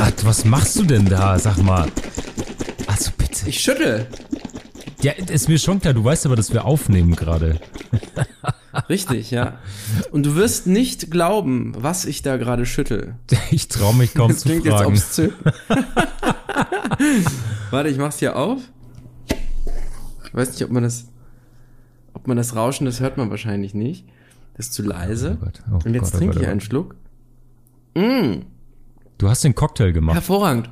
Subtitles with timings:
[0.00, 1.38] Murat, was machst du denn da?
[1.38, 1.86] Sag mal.
[2.86, 3.46] Also bitte.
[3.46, 4.06] Ich schüttel.
[5.02, 7.60] Ja, ist mir schon klar, du weißt aber, dass wir aufnehmen gerade.
[8.88, 9.58] Richtig, ja.
[10.10, 13.16] Und du wirst nicht glauben, was ich da gerade schüttel.
[13.50, 14.92] Ich traue mich kaum Das zu klingt jetzt fragen.
[14.92, 15.32] obszön.
[17.70, 18.62] Warte, ich mach's hier auf.
[20.24, 21.08] Ich weiß nicht, ob man das,
[22.14, 24.06] ob man das Rauschen, das hört man wahrscheinlich nicht.
[24.56, 25.36] Das ist zu leise.
[25.42, 26.60] Oh oh Und jetzt Gott, oh trinke Gott, ich oh einen.
[26.62, 26.94] Schluck.
[29.20, 30.14] Du hast den Cocktail gemacht.
[30.14, 30.70] Hervorragend.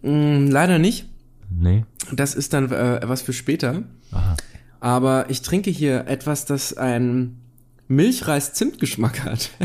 [0.00, 1.06] Mm, leider nicht.
[1.50, 1.84] Nee.
[2.10, 3.82] Das ist dann äh, was für später.
[4.12, 4.34] Aha.
[4.80, 7.42] Aber ich trinke hier etwas, das einen
[7.88, 9.50] Milchreis-Zimt-Geschmack hat.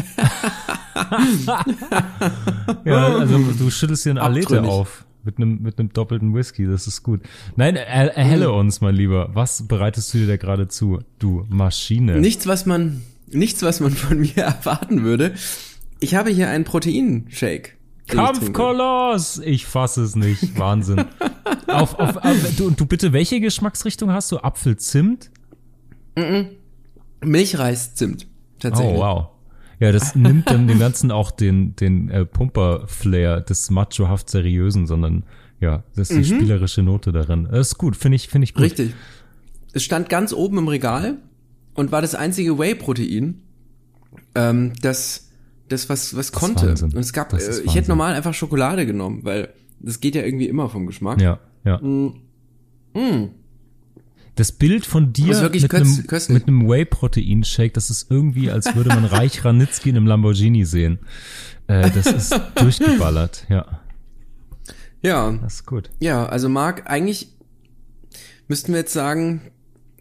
[2.86, 5.06] Ja, also du schüttelst dir ein Alete auf.
[5.24, 7.22] Mit einem, mit einem doppelten Whisky, das ist gut.
[7.56, 8.56] Nein, er, erhelle Hm.
[8.56, 9.30] uns, mein Lieber.
[9.34, 11.00] Was bereitest du dir da gerade zu?
[11.20, 12.20] Du Maschine.
[12.20, 15.34] Nichts, was man, nichts, was man von mir erwarten würde.
[16.00, 17.78] Ich habe hier einen Proteinshake.
[18.10, 18.18] den.
[18.18, 19.40] Kampfkoloss!
[19.44, 20.58] Ich fasse es nicht.
[20.58, 21.06] Wahnsinn.
[21.68, 24.38] auf, auf, auf, du, und du bitte, welche Geschmacksrichtung hast du?
[24.38, 25.32] Apfelzimt?
[27.22, 28.28] Milchreis-Zimt.
[28.60, 28.98] Tatsächlich.
[28.98, 29.28] Oh, wow.
[29.80, 35.24] Ja, das nimmt dann dem Ganzen auch den, den äh, Pumper-Flair des machohaft Seriösen, sondern
[35.62, 37.48] ja, das ist die spielerische Note darin.
[37.50, 38.62] Das ist gut, finde ich, finde ich gut.
[38.62, 38.66] Mhm.
[38.66, 38.94] Richtig.
[39.74, 41.18] Es stand ganz oben im Regal
[41.76, 43.42] und war das einzige Whey-Protein,
[44.36, 45.29] ähm, das,
[45.70, 46.68] das was, was konnte.
[46.68, 46.92] Wahnsinn.
[46.94, 47.74] Und es gab, Das äh, ich Wahnsinn.
[47.74, 51.22] hätte normal einfach Schokolade genommen, weil das geht ja irgendwie immer vom Geschmack.
[51.22, 51.78] Ja, ja.
[51.80, 52.14] Mm.
[54.36, 56.34] Das Bild von dir Das mit, köst- einem, köstlich.
[56.34, 61.00] mit einem Whey-Protein-Shake, das ist irgendwie, als würde man Reich Ranitzky in einem Lamborghini sehen.
[61.68, 63.82] Äh, das ist durchgeballert, ja.
[65.02, 65.90] Ja, Das ist gut.
[66.00, 67.30] ja, also Marc, eigentlich
[68.48, 69.42] müssten wir jetzt sagen,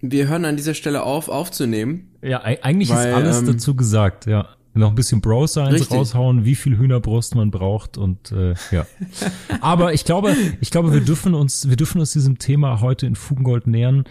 [0.01, 2.09] wir hören an dieser Stelle auf, aufzunehmen.
[2.23, 4.49] Ja, eigentlich Weil, ist alles ähm, dazu gesagt, ja.
[4.79, 8.87] Noch ein bisschen Bro-Science raushauen, wie viel Hühnerbrust man braucht und äh, ja.
[9.61, 13.17] Aber ich glaube, ich glaube, wir dürfen uns, wir dürfen uns diesem Thema heute in
[13.17, 14.05] Fugengold nähern,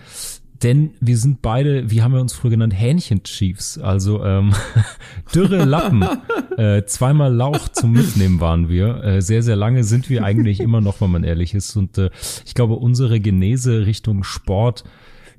[0.63, 4.53] denn wir sind beide, wie haben wir uns früher genannt, Hähnchen-Chiefs, also ähm,
[5.35, 6.03] dürre Lappen,
[6.57, 9.03] äh, zweimal Lauch zum Mitnehmen waren wir.
[9.03, 11.75] Äh, sehr, sehr lange sind wir eigentlich immer noch, wenn man ehrlich ist.
[11.75, 12.09] Und äh,
[12.45, 14.83] ich glaube, unsere Genese Richtung Sport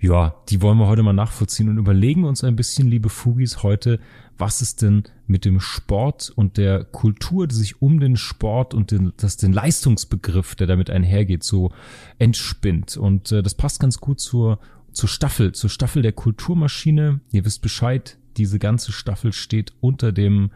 [0.01, 3.99] ja, die wollen wir heute mal nachvollziehen und überlegen uns ein bisschen, liebe Fugis, heute,
[4.37, 8.93] was ist denn mit dem Sport und der Kultur, die sich um den Sport und
[8.93, 11.73] den, das, den Leistungsbegriff, der damit einhergeht, so
[12.19, 12.97] entspinnt.
[12.97, 14.61] Und äh, das passt ganz gut zur,
[14.93, 17.21] zur Staffel, zur Staffel der Kulturmaschine.
[17.33, 20.51] Ihr wisst Bescheid, diese ganze Staffel steht unter dem,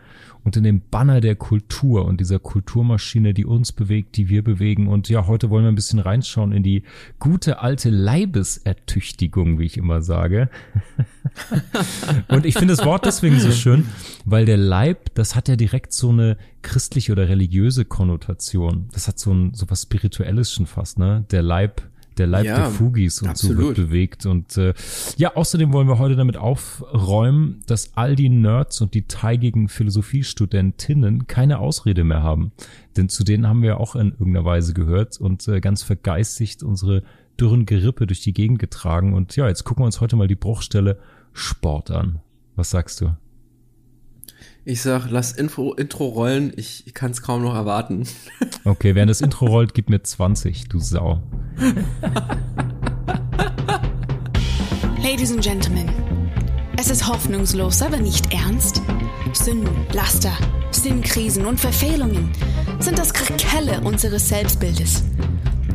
[0.44, 4.88] unter dem Banner der Kultur und dieser Kulturmaschine, die uns bewegt, die wir bewegen.
[4.88, 6.82] Und ja, heute wollen wir ein bisschen reinschauen in die
[7.18, 10.50] gute alte Leibesertüchtigung, wie ich immer sage.
[12.28, 13.86] und ich finde das Wort deswegen so schön,
[14.24, 18.88] weil der Leib, das hat ja direkt so eine christliche oder religiöse Konnotation.
[18.92, 21.24] Das hat so ein, so was Spirituelles schon fast, ne?
[21.30, 21.82] Der Leib,
[22.18, 23.76] der Leib Ja, der Fugis und so wird absolut.
[23.76, 24.26] bewegt.
[24.26, 24.74] Und äh,
[25.16, 31.26] ja, außerdem wollen wir heute damit aufräumen, dass all die Nerds und die teigigen Philosophiestudentinnen
[31.26, 32.52] keine Ausrede mehr haben.
[32.96, 37.02] Denn zu denen haben wir auch in irgendeiner Weise gehört und äh, ganz vergeistigt unsere
[37.40, 39.14] dürren Gerippe durch die Gegend getragen.
[39.14, 40.98] Und ja, jetzt gucken wir uns heute mal die Bruchstelle
[41.32, 42.20] Sport an.
[42.56, 43.14] Was sagst du?
[44.64, 48.06] Ich sag, lass Info, Intro rollen, ich, ich kann es kaum noch erwarten.
[48.64, 51.20] Okay, während das Intro rollt, gib mir 20, du Sau.
[55.02, 55.88] Ladies and Gentlemen,
[56.78, 58.80] es ist hoffnungslos, aber nicht ernst.
[59.32, 60.32] Sünden, Laster,
[60.70, 62.30] Sinnkrisen und Verfehlungen
[62.78, 65.02] sind das Krakelle unseres Selbstbildes.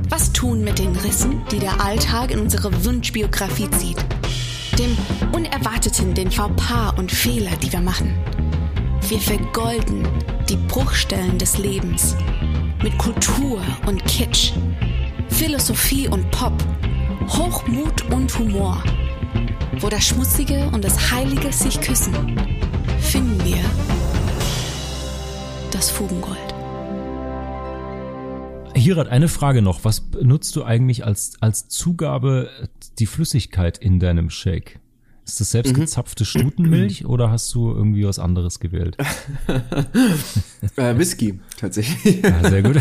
[0.08, 3.98] Was tun mit den Rissen, die der Alltag in unsere Wunschbiografie zieht?
[4.80, 4.96] Dem
[5.34, 8.14] Unerwarteten, den Fauxpas und Fehler, die wir machen.
[9.10, 10.06] Wir vergolden
[10.50, 12.18] die Bruchstellen des Lebens
[12.84, 14.52] mit Kultur und Kitsch,
[15.30, 16.52] Philosophie und Pop,
[17.30, 18.84] Hochmut und Humor.
[19.80, 22.14] Wo das Schmutzige und das Heilige sich küssen,
[23.00, 23.64] finden wir
[25.72, 26.38] das Fugengold.
[28.76, 29.86] Hirat, eine Frage noch.
[29.86, 32.50] Was benutzt du eigentlich als, als Zugabe
[33.00, 34.82] die Flüssigkeit in deinem Shake?
[35.28, 38.96] Ist das selbst gezapfte Stutenmilch oder hast du irgendwie was anderes gewählt?
[40.76, 42.22] Äh, Whisky, tatsächlich.
[42.24, 42.78] Ja, sehr gut.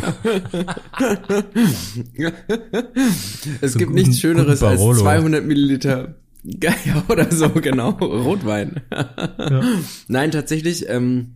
[3.61, 5.01] es So gibt guten- nichts Schöneres als Barolo.
[5.01, 6.15] 200 Milliliter
[6.45, 6.73] ja,
[7.09, 8.81] oder so, genau, Rotwein.
[10.09, 11.35] Nein, tatsächlich ähm,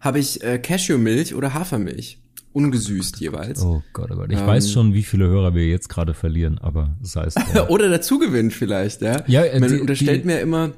[0.00, 2.18] habe ich äh, Cashewmilch oder Hafermilch.
[2.52, 3.62] Ungesüßt jeweils.
[3.62, 4.32] Oh Gott, oh Gott.
[4.32, 4.46] Ich Ähm.
[4.46, 7.34] weiß schon, wie viele Hörer wir jetzt gerade verlieren, aber sei es.
[7.68, 9.22] Oder dazu gewinnt vielleicht, ja.
[9.28, 10.72] Ja, äh, Man die- unterstellt die- mir immer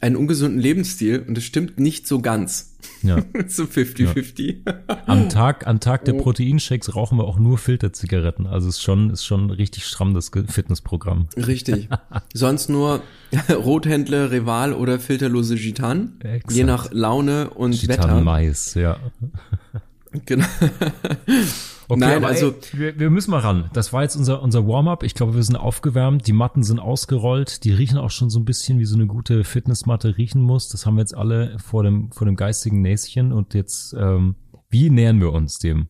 [0.00, 2.76] einen ungesunden Lebensstil und es stimmt nicht so ganz.
[3.02, 3.16] Ja.
[3.48, 4.58] so 50-50.
[4.66, 4.98] Ja.
[5.06, 6.18] Am Tag, am Tag der oh.
[6.18, 8.46] Proteinshakes rauchen wir auch nur Filterzigaretten.
[8.46, 11.28] Also ist schon, ist schon richtig stramm das Fitnessprogramm.
[11.36, 11.88] Richtig.
[12.34, 13.02] Sonst nur
[13.50, 16.18] Rothändler, Rival oder filterlose Gitan.
[16.50, 18.20] Je nach Laune und Gitan Wetter.
[18.20, 18.98] Mais, ja.
[20.26, 20.46] Genau.
[21.86, 23.70] Okay, Nein, also ey, wir, wir müssen mal ran.
[23.74, 25.02] Das war jetzt unser unser Warm-up.
[25.02, 26.26] Ich glaube, wir sind aufgewärmt.
[26.26, 27.64] Die Matten sind ausgerollt.
[27.64, 30.68] Die riechen auch schon so ein bisschen wie so eine gute Fitnessmatte riechen muss.
[30.68, 33.32] Das haben wir jetzt alle vor dem vor dem geistigen Näschen.
[33.32, 34.36] Und jetzt, ähm,
[34.70, 35.88] wie nähern wir uns dem?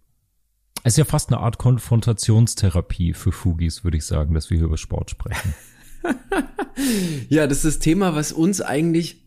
[0.82, 4.66] Es ist ja fast eine Art Konfrontationstherapie für Fugis, würde ich sagen, dass wir hier
[4.66, 5.54] über Sport sprechen.
[7.28, 9.23] ja, das ist das Thema, was uns eigentlich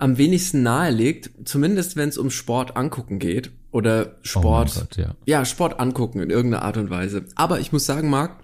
[0.00, 4.96] am wenigsten nahe liegt, zumindest wenn es um Sport angucken geht oder Sport, oh Gott,
[4.96, 5.14] ja.
[5.26, 7.24] ja, Sport angucken in irgendeiner Art und Weise.
[7.34, 8.40] Aber ich muss sagen, Marc,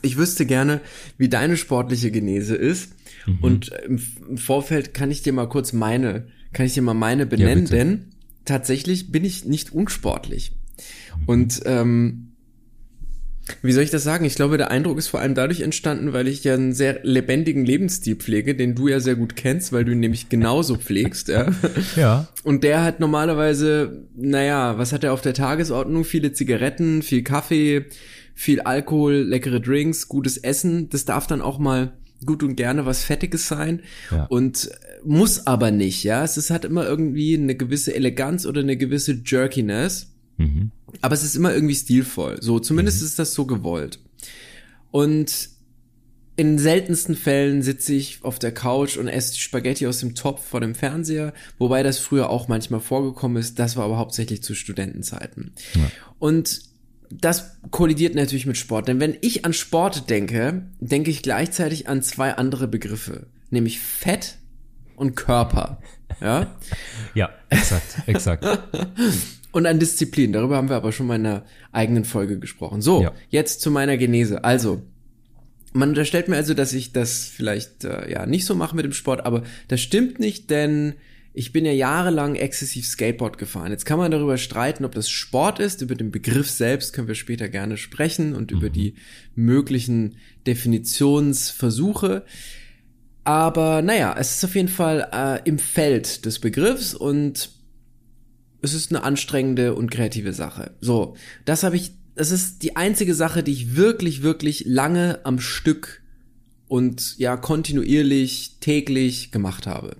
[0.00, 0.80] ich wüsste gerne,
[1.18, 2.94] wie deine sportliche Genese ist.
[3.26, 3.38] Mhm.
[3.42, 7.26] Und im, im, Vorfeld kann ich dir mal kurz meine, kann ich dir mal meine
[7.26, 8.06] benennen, ja, denn
[8.44, 10.52] tatsächlich bin ich nicht unsportlich.
[11.16, 11.24] Mhm.
[11.26, 12.31] Und ähm,
[13.62, 14.24] wie soll ich das sagen?
[14.24, 17.64] Ich glaube, der Eindruck ist vor allem dadurch entstanden, weil ich ja einen sehr lebendigen
[17.64, 21.46] Lebensstil pflege, den du ja sehr gut kennst, weil du ihn nämlich genauso pflegst, ja.
[21.96, 22.28] Ja.
[22.44, 26.04] Und der hat normalerweise, naja, was hat er auf der Tagesordnung?
[26.04, 27.86] Viele Zigaretten, viel Kaffee,
[28.34, 30.88] viel Alkohol, leckere Drinks, gutes Essen.
[30.88, 31.92] Das darf dann auch mal
[32.24, 33.80] gut und gerne was Fettiges sein
[34.10, 34.26] ja.
[34.26, 34.70] und
[35.04, 36.22] muss aber nicht, ja.
[36.22, 40.12] Es ist, hat immer irgendwie eine gewisse Eleganz oder eine gewisse Jerkiness.
[40.38, 40.70] Mhm.
[41.00, 42.38] Aber es ist immer irgendwie stilvoll.
[42.40, 43.06] So, zumindest mhm.
[43.06, 43.98] ist das so gewollt.
[44.90, 45.50] Und
[46.36, 50.60] in seltensten Fällen sitze ich auf der Couch und esse Spaghetti aus dem Topf vor
[50.60, 53.58] dem Fernseher, wobei das früher auch manchmal vorgekommen ist.
[53.58, 55.52] Das war aber hauptsächlich zu Studentenzeiten.
[55.74, 55.90] Ja.
[56.18, 56.62] Und
[57.10, 62.02] das kollidiert natürlich mit Sport, denn wenn ich an Sport denke, denke ich gleichzeitig an
[62.02, 64.38] zwei andere Begriffe, nämlich Fett
[64.96, 65.80] und Körper.
[66.20, 66.56] Ja?
[67.14, 68.44] Ja, exakt, exakt.
[69.52, 70.32] und an Disziplin.
[70.32, 72.82] Darüber haben wir aber schon mal in einer eigenen Folge gesprochen.
[72.82, 73.12] So, ja.
[73.28, 74.44] jetzt zu meiner Genese.
[74.44, 74.82] Also,
[75.72, 78.92] man unterstellt mir also, dass ich das vielleicht äh, ja nicht so mache mit dem
[78.92, 80.94] Sport, aber das stimmt nicht, denn
[81.34, 83.70] ich bin ja jahrelang exzessiv Skateboard gefahren.
[83.70, 85.80] Jetzt kann man darüber streiten, ob das Sport ist.
[85.80, 88.58] Über den Begriff selbst können wir später gerne sprechen und mhm.
[88.58, 88.94] über die
[89.34, 90.16] möglichen
[90.46, 92.24] Definitionsversuche.
[93.24, 97.50] Aber naja, es ist auf jeden Fall äh, im Feld des Begriffs und
[98.62, 100.72] es ist eine anstrengende und kreative Sache.
[100.80, 105.40] So, das habe ich, das ist die einzige Sache, die ich wirklich, wirklich lange am
[105.40, 106.02] Stück
[106.68, 109.96] und ja kontinuierlich täglich gemacht habe.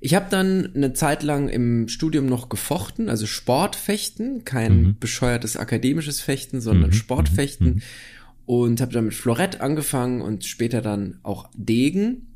[0.00, 4.96] Ich habe dann eine Zeit lang im Studium noch gefochten, also Sportfechten, kein mhm.
[5.00, 6.94] bescheuertes akademisches Fechten, sondern mhm.
[6.94, 7.82] Sportfechten mhm.
[8.46, 12.28] und habe dann mit Florett angefangen und später dann auch Degen.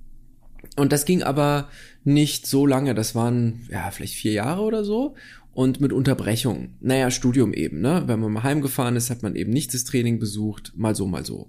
[0.76, 1.68] Und das ging aber
[2.04, 5.14] nicht so lange, das waren ja vielleicht vier Jahre oder so
[5.54, 6.70] und mit Unterbrechung.
[6.80, 8.04] Naja, Studium eben, ne?
[8.06, 11.24] Wenn man mal heimgefahren ist, hat man eben nicht das Training besucht, mal so, mal
[11.24, 11.48] so.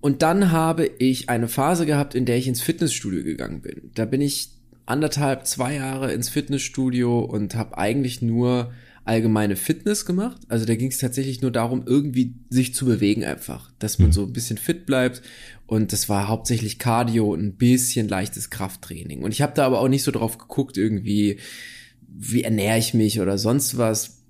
[0.00, 3.90] Und dann habe ich eine Phase gehabt, in der ich ins Fitnessstudio gegangen bin.
[3.94, 4.50] Da bin ich
[4.86, 8.72] anderthalb, zwei Jahre ins Fitnessstudio und habe eigentlich nur
[9.04, 10.40] allgemeine Fitness gemacht.
[10.48, 14.12] Also da ging es tatsächlich nur darum, irgendwie sich zu bewegen einfach, dass man mhm.
[14.12, 15.22] so ein bisschen fit bleibt.
[15.66, 19.22] Und das war hauptsächlich Cardio und ein bisschen leichtes Krafttraining.
[19.22, 21.38] Und ich habe da aber auch nicht so drauf geguckt, irgendwie,
[22.08, 24.22] wie ernähre ich mich oder sonst was,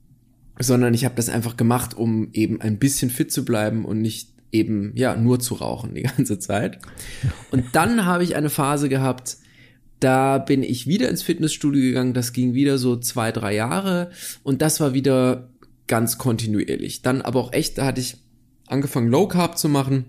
[0.59, 4.31] sondern ich habe das einfach gemacht, um eben ein bisschen fit zu bleiben und nicht
[4.53, 6.79] eben ja nur zu rauchen die ganze Zeit.
[7.51, 9.39] Und dann habe ich eine Phase gehabt,
[9.99, 12.13] da bin ich wieder ins Fitnessstudio gegangen.
[12.13, 14.11] Das ging wieder so zwei, drei Jahre.
[14.43, 15.51] Und das war wieder
[15.87, 17.03] ganz kontinuierlich.
[17.03, 18.17] Dann aber auch echt, da hatte ich
[18.67, 20.07] angefangen, Low Carb zu machen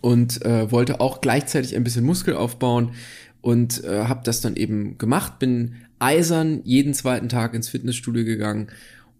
[0.00, 2.92] und äh, wollte auch gleichzeitig ein bisschen Muskel aufbauen
[3.40, 5.38] und äh, habe das dann eben gemacht.
[5.38, 8.68] Bin eisern jeden zweiten Tag ins Fitnessstudio gegangen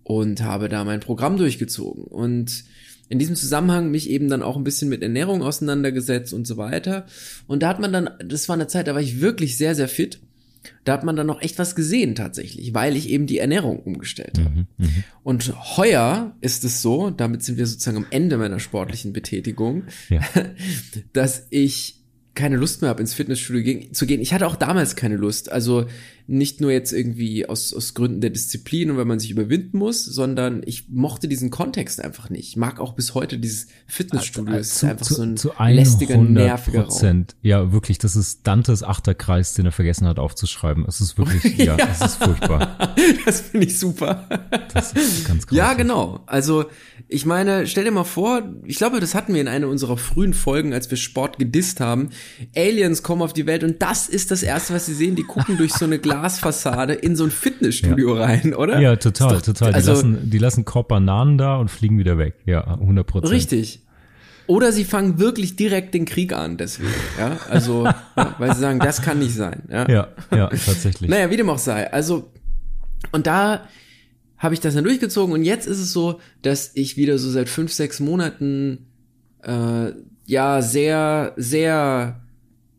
[0.05, 2.05] und habe da mein Programm durchgezogen.
[2.05, 2.65] Und
[3.09, 7.07] in diesem Zusammenhang mich eben dann auch ein bisschen mit Ernährung auseinandergesetzt und so weiter.
[7.47, 9.89] Und da hat man dann, das war eine Zeit, da war ich wirklich sehr, sehr
[9.89, 10.21] fit.
[10.85, 14.39] Da hat man dann noch echt was gesehen tatsächlich, weil ich eben die Ernährung umgestellt
[14.39, 14.51] habe.
[14.51, 14.89] Mhm, mh.
[15.23, 20.21] Und heuer ist es so, damit sind wir sozusagen am Ende meiner sportlichen Betätigung, ja.
[21.13, 21.99] dass ich
[22.35, 24.21] keine Lust mehr habe, ins Fitnessstudio zu gehen.
[24.21, 25.51] Ich hatte auch damals keine Lust.
[25.51, 25.87] Also
[26.31, 30.05] nicht nur jetzt irgendwie aus, aus Gründen der Disziplin und weil man sich überwinden muss,
[30.05, 32.49] sondern ich mochte diesen Kontext einfach nicht.
[32.49, 34.57] Ich mag auch bis heute dieses Fitnessstudio.
[34.57, 37.25] Also, ist einfach zu, so ein zu lästiger, nerviger Raum.
[37.41, 40.85] Ja, wirklich, das ist Dantes Achterkreis, den er vergessen hat aufzuschreiben.
[40.87, 41.89] Es ist wirklich, ja, ja.
[41.91, 42.95] es ist furchtbar.
[43.25, 44.29] das finde ich super.
[44.75, 45.57] Das ist ganz groß.
[45.57, 46.25] Ja, genau.
[46.27, 46.67] Also,
[47.09, 50.35] ich meine, stell dir mal vor, ich glaube, das hatten wir in einer unserer frühen
[50.35, 52.11] Folgen, als wir Sport gedisst haben.
[52.55, 55.17] Aliens kommen auf die Welt und das ist das erste, was sie sehen.
[55.17, 58.25] Die gucken durch so eine Glas Glasfassade in so ein Fitnessstudio ja.
[58.25, 58.81] rein, oder?
[58.81, 59.71] Ja, total, doch, total.
[59.71, 62.35] Die, also, lassen, die lassen Korb Bananen da und fliegen wieder weg.
[62.47, 63.33] Ja, 100 Prozent.
[63.33, 63.83] Richtig.
[64.47, 67.37] Oder sie fangen wirklich direkt den Krieg an, deswegen, ja.
[67.51, 67.85] Also,
[68.17, 69.89] ja, weil sie sagen, das kann nicht sein, ja.
[69.89, 71.11] Ja, ja, tatsächlich.
[71.11, 71.93] naja, wie dem auch sei.
[71.93, 72.31] Also,
[73.13, 73.69] und da
[74.39, 77.49] habe ich das dann durchgezogen und jetzt ist es so, dass ich wieder so seit
[77.49, 78.87] fünf, sechs Monaten,
[79.43, 79.93] äh,
[80.25, 82.21] ja, sehr, sehr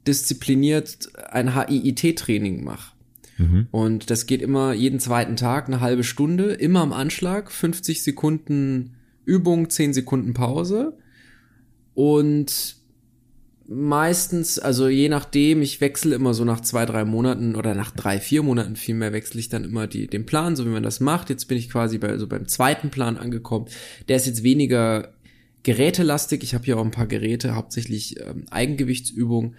[0.08, 2.94] diszipliniert ein HIIT-Training mache.
[3.40, 3.68] Mhm.
[3.72, 8.96] Und das geht immer jeden zweiten Tag eine halbe Stunde, immer am Anschlag, 50 Sekunden
[9.26, 10.98] Übung, 10 Sekunden Pause.
[11.96, 12.76] Und
[13.68, 18.20] meistens, also je nachdem, ich wechsle immer so nach zwei, drei Monaten oder nach drei,
[18.20, 21.30] vier Monaten vielmehr wechsle ich dann immer die, den Plan, so wie man das macht.
[21.30, 23.68] Jetzt bin ich quasi bei, also beim zweiten Plan angekommen.
[24.08, 25.14] Der ist jetzt weniger
[25.64, 26.42] gerätelastig.
[26.44, 29.56] Ich habe hier auch ein paar Geräte, hauptsächlich ähm, Eigengewichtsübungen.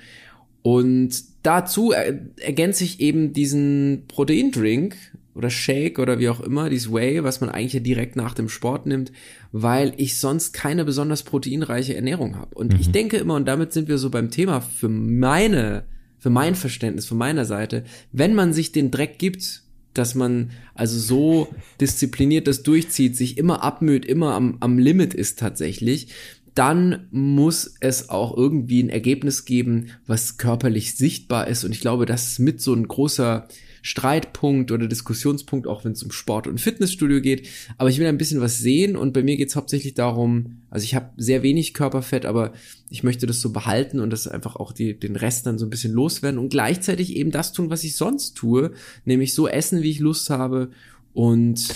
[0.62, 4.94] Und dazu er, ergänze ich eben diesen Proteindrink
[5.34, 8.48] oder Shake oder wie auch immer, dieses Whey, was man eigentlich ja direkt nach dem
[8.48, 9.12] Sport nimmt,
[9.52, 12.54] weil ich sonst keine besonders proteinreiche Ernährung habe.
[12.54, 12.80] Und mhm.
[12.80, 15.84] ich denke immer, und damit sind wir so beim Thema für meine,
[16.18, 19.62] für mein Verständnis, von meiner Seite, wenn man sich den Dreck gibt,
[19.94, 21.48] dass man also so
[21.80, 26.08] diszipliniert das durchzieht, sich immer abmüht, immer am, am Limit ist tatsächlich,
[26.54, 31.64] dann muss es auch irgendwie ein Ergebnis geben, was körperlich sichtbar ist.
[31.64, 33.48] Und ich glaube, das ist mit so ein großer
[33.82, 37.48] Streitpunkt oder Diskussionspunkt, auch wenn es um Sport und Fitnessstudio geht.
[37.78, 40.84] Aber ich will ein bisschen was sehen und bei mir geht es hauptsächlich darum, also
[40.84, 42.52] ich habe sehr wenig Körperfett, aber
[42.90, 45.70] ich möchte das so behalten und das einfach auch die, den Rest dann so ein
[45.70, 48.72] bisschen loswerden und gleichzeitig eben das tun, was ich sonst tue,
[49.04, 50.70] nämlich so essen, wie ich Lust habe
[51.14, 51.68] und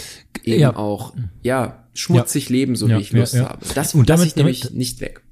[0.44, 0.76] eben ja.
[0.76, 2.52] auch, ja, schmutzig ja.
[2.52, 3.64] leben, so ja, wie ich Lust habe.
[3.74, 5.22] Das und damit, ich nämlich damit, nicht weg.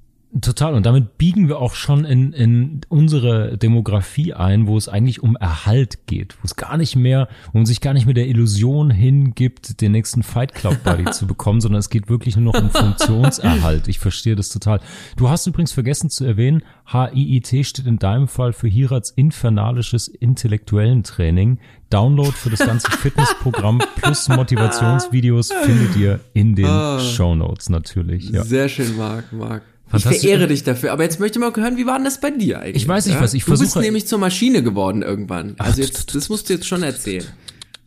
[0.40, 0.72] Total.
[0.72, 5.36] Und damit biegen wir auch schon in, in unsere Demografie ein, wo es eigentlich um
[5.36, 8.90] Erhalt geht, wo es gar nicht mehr, wo man sich gar nicht mehr der Illusion
[8.90, 12.70] hingibt, den nächsten Fight Club Buddy zu bekommen, sondern es geht wirklich nur noch um
[12.70, 13.88] Funktionserhalt.
[13.88, 14.80] Ich verstehe das total.
[15.18, 21.02] Du hast übrigens vergessen zu erwähnen, HIIT steht in deinem Fall für Hirats infernalisches intellektuellen
[21.02, 21.58] Training.
[21.90, 28.30] Download für das ganze Fitnessprogramm plus Motivationsvideos findet ihr in den oh, Show Notes natürlich.
[28.30, 28.44] Ja.
[28.44, 29.62] Sehr schön, Marc, Marc.
[29.94, 30.92] Ich verehre dich dafür.
[30.92, 32.82] Aber jetzt möchte ich mal hören, wie war denn das bei dir eigentlich?
[32.82, 33.20] Ich weiß nicht, ja?
[33.20, 33.66] was ich versuche.
[33.68, 35.54] Du bist nämlich zur Maschine geworden irgendwann.
[35.58, 37.26] Also jetzt, das musst du jetzt schon erzählen.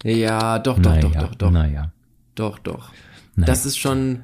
[0.03, 1.51] Ja, doch, doch, doch, doch, doch.
[1.51, 1.91] Naja.
[2.35, 2.91] Doch, doch.
[3.35, 4.19] Das ist schon,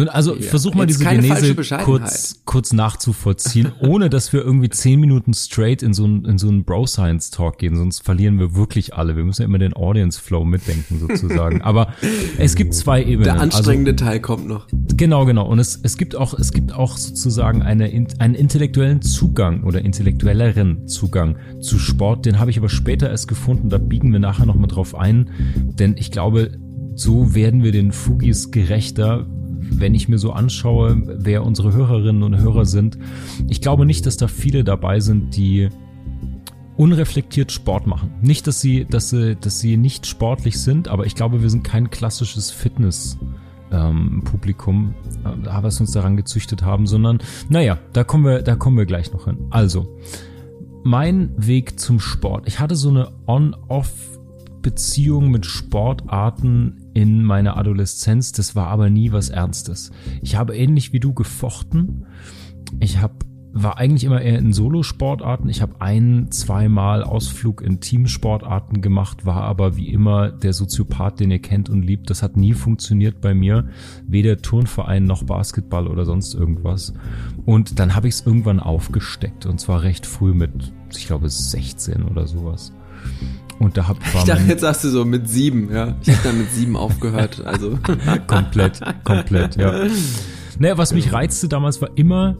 [0.00, 0.42] nun, also ja.
[0.42, 1.54] versuch mal Jetzt diese Genese
[1.84, 6.48] kurz, kurz nachzuvollziehen, ohne dass wir irgendwie zehn Minuten straight in so einen in so
[6.48, 9.14] einen Bro-Science-Talk gehen, sonst verlieren wir wirklich alle.
[9.16, 11.60] Wir müssen ja immer den Audience-Flow mitdenken sozusagen.
[11.70, 11.92] Aber
[12.38, 13.24] es gibt zwei Ebenen.
[13.24, 14.66] Der anstrengende also, Teil kommt noch.
[14.96, 15.46] Genau, genau.
[15.46, 17.84] Und es, es gibt auch, es gibt auch sozusagen eine,
[18.18, 22.24] einen intellektuellen Zugang oder intellektuelleren Zugang zu Sport.
[22.24, 23.68] Den habe ich aber später erst gefunden.
[23.68, 25.28] Da biegen wir nachher noch mal drauf ein.
[25.78, 26.52] Denn ich glaube,
[26.94, 29.26] so werden wir den Fugis gerechter,
[29.70, 32.98] wenn ich mir so anschaue, wer unsere Hörerinnen und Hörer sind,
[33.48, 35.68] ich glaube nicht, dass da viele dabei sind, die
[36.76, 38.10] unreflektiert Sport machen.
[38.22, 41.62] Nicht, dass sie, dass sie, dass sie nicht sportlich sind, aber ich glaube, wir sind
[41.62, 43.18] kein klassisches Fitness.
[43.72, 48.76] Ähm, Publikum, äh, was uns daran gezüchtet haben, sondern naja, da kommen wir, da kommen
[48.76, 49.46] wir gleich noch hin.
[49.50, 49.96] Also,
[50.82, 52.48] mein Weg zum Sport.
[52.48, 58.32] Ich hatte so eine On-Off-Beziehung mit Sportarten in meiner Adoleszenz.
[58.32, 59.90] Das war aber nie was Ernstes.
[60.22, 62.06] Ich habe ähnlich wie du gefochten.
[62.78, 63.14] Ich habe
[63.52, 65.50] war eigentlich immer eher in Solosportarten.
[65.50, 71.30] Ich habe ein, zweimal Ausflug in Teamsportarten gemacht, war aber wie immer der Soziopath, den
[71.30, 72.10] ihr kennt und liebt.
[72.10, 73.68] Das hat nie funktioniert bei mir.
[74.06, 76.94] Weder Turnverein noch Basketball oder sonst irgendwas.
[77.44, 82.04] Und dann habe ich es irgendwann aufgesteckt und zwar recht früh mit, ich glaube, 16
[82.04, 82.72] oder sowas.
[83.60, 85.94] Und da hab, Ich dachte, jetzt sagst du so mit sieben, ja.
[86.00, 87.78] Ich habe dann mit sieben aufgehört, also.
[88.26, 89.86] komplett, komplett, ja.
[90.58, 92.36] Naja, was mich reizte damals war immer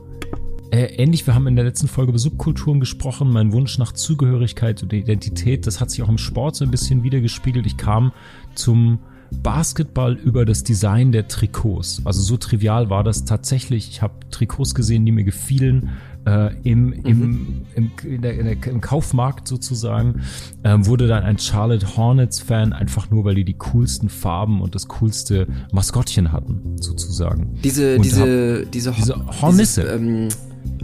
[0.71, 4.83] äh, ähnlich, wir haben in der letzten Folge über Subkulturen gesprochen, mein Wunsch nach Zugehörigkeit
[4.83, 7.67] und Identität, das hat sich auch im Sport so ein bisschen wiedergespiegelt.
[7.67, 8.12] Ich kam
[8.55, 9.00] zum
[9.31, 12.03] Basketball über das Design der Trikots.
[12.05, 13.89] Also so trivial war das tatsächlich.
[13.91, 15.91] Ich habe Trikots gesehen, die mir gefielen,
[16.27, 17.67] äh, im, im, mhm.
[17.75, 20.23] im, in der, in der, im Kaufmarkt sozusagen,
[20.65, 24.75] ähm, wurde dann ein Charlotte Hornets Fan, einfach nur, weil die die coolsten Farben und
[24.75, 27.59] das coolste Maskottchen hatten, sozusagen.
[27.65, 29.83] Diese, und diese, hab, diese, diese Hornisse.
[29.83, 30.29] Dieses, ähm,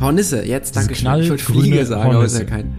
[0.01, 1.21] Hornisse, jetzt, danke schön.
[1.21, 2.79] Ich wollte Fliege sagen, aber ist ja kein.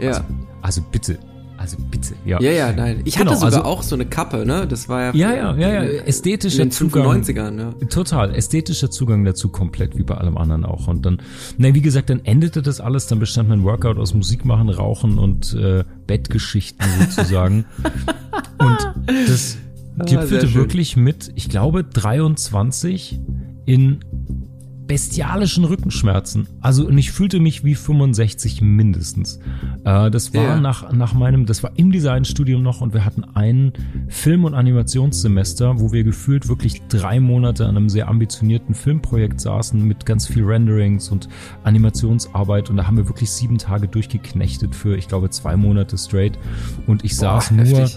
[0.00, 0.08] Ja.
[0.08, 0.22] Also,
[0.62, 1.18] also bitte,
[1.60, 2.40] Also bitte, ja.
[2.40, 3.02] Ja, ja, nein.
[3.04, 4.66] Ich genau, hatte sogar also, auch so eine Kappe, ne?
[4.66, 5.14] Das war ja.
[5.14, 6.00] Ja, ja, ja, ja.
[6.04, 7.22] Ästhetischer in den Zugang.
[7.22, 7.86] 95ern, ja.
[7.88, 8.34] Total.
[8.34, 10.88] Ästhetischer Zugang dazu komplett, wie bei allem anderen auch.
[10.88, 11.20] Und dann,
[11.58, 13.08] ne, wie gesagt, dann endete das alles.
[13.08, 17.66] Dann bestand mein Workout aus Musik machen, Rauchen und äh, Bettgeschichten sozusagen.
[18.58, 18.78] und
[19.28, 19.58] das
[20.06, 23.20] gipfelte ah, wirklich mit, ich glaube, 23
[23.66, 24.00] in
[24.90, 26.48] bestialischen Rückenschmerzen.
[26.60, 29.38] Also und ich fühlte mich wie 65 mindestens.
[29.84, 30.60] Äh, das war ja.
[30.60, 33.72] nach, nach meinem, das war im Designstudium noch und wir hatten ein
[34.08, 39.80] Film- und Animationssemester, wo wir gefühlt wirklich drei Monate an einem sehr ambitionierten Filmprojekt saßen
[39.80, 41.28] mit ganz viel Renderings und
[41.62, 46.36] Animationsarbeit und da haben wir wirklich sieben Tage durchgeknechtet für, ich glaube, zwei Monate straight.
[46.88, 47.88] Und ich Boah, saß nur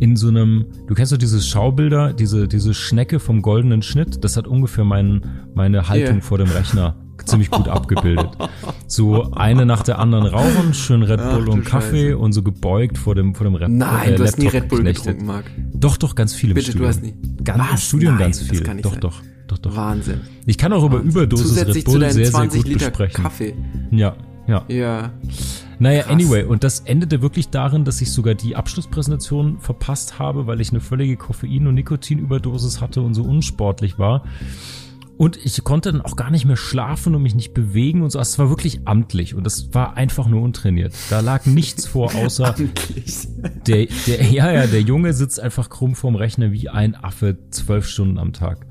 [0.00, 4.36] in so einem, du kennst doch diese Schaubilder, diese, diese Schnecke vom goldenen Schnitt, das
[4.36, 5.22] hat ungefähr mein,
[5.54, 6.24] meine Haltung yeah.
[6.24, 8.30] vor dem Rechner ziemlich gut abgebildet.
[8.86, 12.18] So eine nach der anderen rauchen, schön Red Bull Ach, und Kaffee Scheiße.
[12.18, 14.78] und so gebeugt vor dem vor dem Red Nein, äh, du hast nie Red Bull
[14.78, 15.18] geknechtet.
[15.18, 15.50] getrunken, Marc.
[15.72, 17.14] Doch, doch, ganz viele Bitte, du hast nie.
[17.42, 18.60] Ganz im Studium Nein, ganz viel.
[18.60, 19.00] doch, sein.
[19.00, 19.76] doch, doch, doch.
[19.76, 20.20] Wahnsinn.
[20.46, 21.08] Ich kann auch Wahnsinn.
[21.08, 23.22] über Überdosis Zusätzlich Red Bull sehr, sehr gut Liter besprechen.
[23.22, 23.54] Kaffee.
[23.90, 24.64] Ja, ja.
[24.68, 25.10] Ja.
[25.82, 26.12] Naja, Krass.
[26.12, 30.70] anyway, und das endete wirklich darin, dass ich sogar die Abschlusspräsentation verpasst habe, weil ich
[30.70, 34.22] eine völlige Koffein- und Nikotinüberdosis hatte und so unsportlich war.
[35.16, 38.20] Und ich konnte dann auch gar nicht mehr schlafen und mich nicht bewegen und so.
[38.20, 40.94] Also es war wirklich amtlich und das war einfach nur untrainiert.
[41.10, 42.54] Da lag nichts vor, außer
[43.66, 47.86] der, der, ja, ja, der Junge sitzt einfach krumm vorm Rechner wie ein Affe zwölf
[47.88, 48.66] Stunden am Tag.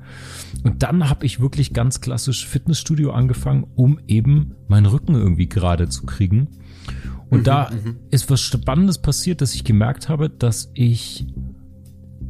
[0.64, 5.90] Und dann habe ich wirklich ganz klassisch Fitnessstudio angefangen, um eben meinen Rücken irgendwie gerade
[5.90, 6.48] zu kriegen.
[7.32, 7.96] Und mhm, da mhm.
[8.10, 11.26] ist was Spannendes passiert, dass ich gemerkt habe, dass ich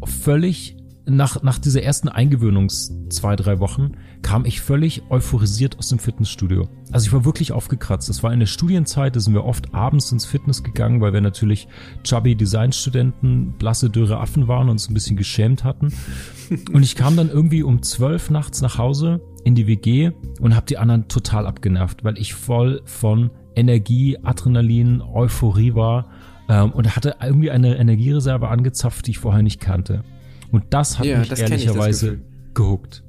[0.04, 5.98] völlig nach, nach dieser ersten Eingewöhnungs zwei, drei Wochen kam ich völlig euphorisiert aus dem
[5.98, 6.68] Fitnessstudio.
[6.92, 8.08] Also ich war wirklich aufgekratzt.
[8.08, 11.20] Das war in der Studienzeit, da sind wir oft abends ins Fitness gegangen, weil wir
[11.20, 11.66] natürlich
[12.04, 15.92] chubby Designstudenten, blasse, dürre Affen waren und uns ein bisschen geschämt hatten.
[16.72, 20.66] Und ich kam dann irgendwie um zwölf nachts nach Hause in die WG und habe
[20.66, 26.10] die anderen total abgenervt, weil ich voll von Energie, Adrenalin, Euphorie war
[26.48, 30.02] ähm, und hatte irgendwie eine Energiereserve angezapft, die ich vorher nicht kannte.
[30.50, 32.20] Und das hat ja, mich das ehrlicherweise
[32.54, 33.02] gehuckt.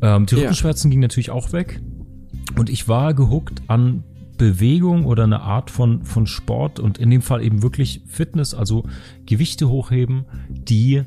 [0.00, 0.92] Ähm, die Rückenschmerzen ja.
[0.92, 1.80] gingen natürlich auch weg.
[2.56, 4.04] Und ich war gehuckt an
[4.38, 8.84] Bewegung oder eine Art von, von Sport und in dem Fall eben wirklich Fitness, also
[9.26, 11.02] Gewichte hochheben, die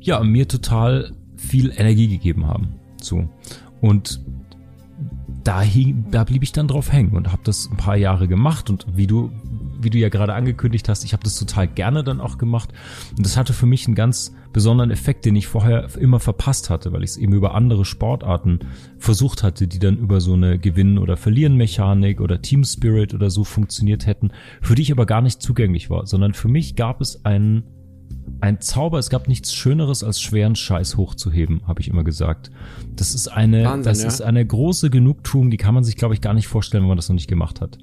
[0.00, 2.74] ja mir total viel Energie gegeben haben.
[3.00, 3.28] So.
[3.80, 4.20] Und
[5.46, 5.62] da,
[6.10, 8.70] da blieb ich dann drauf hängen und habe das ein paar Jahre gemacht.
[8.70, 9.30] Und wie du
[9.80, 12.72] wie du ja gerade angekündigt hast, ich habe das total gerne dann auch gemacht.
[13.16, 16.92] Und das hatte für mich einen ganz besonderen Effekt, den ich vorher immer verpasst hatte,
[16.92, 18.60] weil ich es eben über andere Sportarten
[18.98, 23.44] versucht hatte, die dann über so eine Gewinnen- oder Verlieren-Mechanik oder Team Spirit oder so
[23.44, 24.30] funktioniert hätten,
[24.62, 27.64] für die ich aber gar nicht zugänglich war, sondern für mich gab es einen
[28.40, 32.50] ein Zauber, es gab nichts Schöneres als schweren Scheiß hochzuheben, habe ich immer gesagt.
[32.94, 34.08] Das ist eine, Wahnsinn, das ja.
[34.08, 36.98] ist eine große Genugtuung, die kann man sich, glaube ich, gar nicht vorstellen, wenn man
[36.98, 37.78] das noch nicht gemacht hat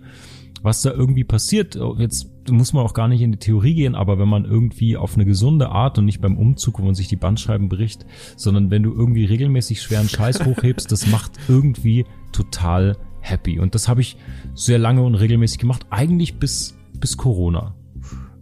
[0.64, 1.76] was da irgendwie passiert.
[1.76, 4.98] Oh, jetzt muss man auch gar nicht in die Theorie gehen, aber wenn man irgendwie
[4.98, 8.06] auf eine gesunde Art und nicht beim Umzug, wo man sich die Bandscheiben bricht,
[8.38, 13.60] sondern wenn du irgendwie regelmäßig schweren Scheiß hochhebst, das macht irgendwie total happy.
[13.60, 14.16] Und das habe ich
[14.56, 17.76] sehr lange und regelmäßig gemacht, eigentlich bis, bis Corona.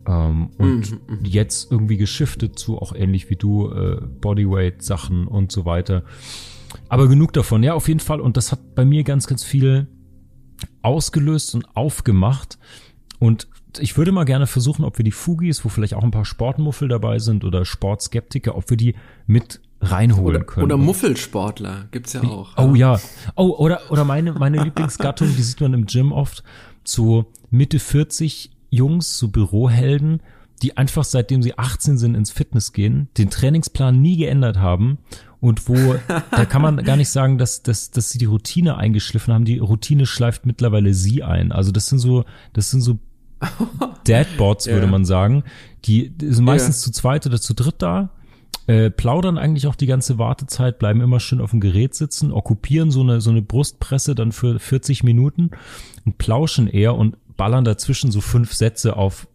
[0.07, 1.25] Ähm, und mhm, mhm.
[1.25, 6.03] jetzt irgendwie geschiftet zu auch ähnlich wie du, äh, Bodyweight Sachen und so weiter.
[6.89, 8.19] Aber genug davon, ja, auf jeden Fall.
[8.19, 9.87] Und das hat bei mir ganz, ganz viel
[10.81, 12.57] ausgelöst und aufgemacht.
[13.19, 13.47] Und
[13.79, 16.87] ich würde mal gerne versuchen, ob wir die Fugis, wo vielleicht auch ein paar Sportmuffel
[16.87, 18.95] dabei sind oder Sportskeptiker, ob wir die
[19.27, 20.65] mit reinholen oder, können.
[20.65, 22.57] Oder Muffelsportler gibt's ja auch.
[22.57, 22.99] Oh ja.
[23.35, 26.43] Oh, oder, oder meine, meine Lieblingsgattung, die sieht man im Gym oft,
[26.83, 30.23] so Mitte 40 Jungs, so Bürohelden,
[30.63, 34.97] die einfach seitdem sie 18 sind ins Fitness gehen, den Trainingsplan nie geändert haben
[35.39, 35.75] und wo,
[36.31, 39.45] da kann man gar nicht sagen, dass, dass, dass sie die Routine eingeschliffen haben.
[39.45, 41.51] Die Routine schleift mittlerweile sie ein.
[41.51, 42.99] Also das sind so, das sind so
[44.07, 45.43] Deadbots, würde man sagen.
[45.85, 46.83] Die, die sind meistens yeah.
[46.83, 48.11] zu zweit oder zu dritt da.
[48.67, 52.91] Äh, plaudern eigentlich auch die ganze Wartezeit, bleiben immer schön auf dem Gerät sitzen, okkupieren
[52.91, 55.49] so eine, so eine Brustpresse dann für 40 Minuten
[56.05, 59.27] und plauschen eher und ballern dazwischen so fünf Sätze auf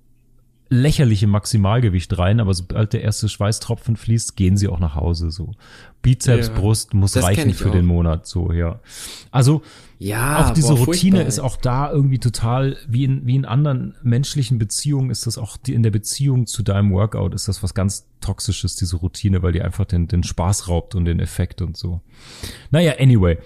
[0.69, 5.55] lächerliche Maximalgewicht rein, aber sobald der erste Schweißtropfen fließt, gehen sie auch nach Hause so.
[6.03, 7.73] Bizeps, ja, Brust muss reichen für auch.
[7.73, 8.79] den Monat so, ja.
[9.33, 9.63] Also
[9.99, 13.97] ja, auch diese boah, Routine ist auch da irgendwie total wie in wie in anderen
[14.05, 17.75] menschlichen Beziehungen ist das auch die, in der Beziehung zu deinem Workout ist das was
[17.75, 21.77] ganz toxisches diese Routine, weil die einfach den den Spaß raubt und den Effekt und
[21.77, 22.03] so.
[22.71, 23.39] Naja, anyway,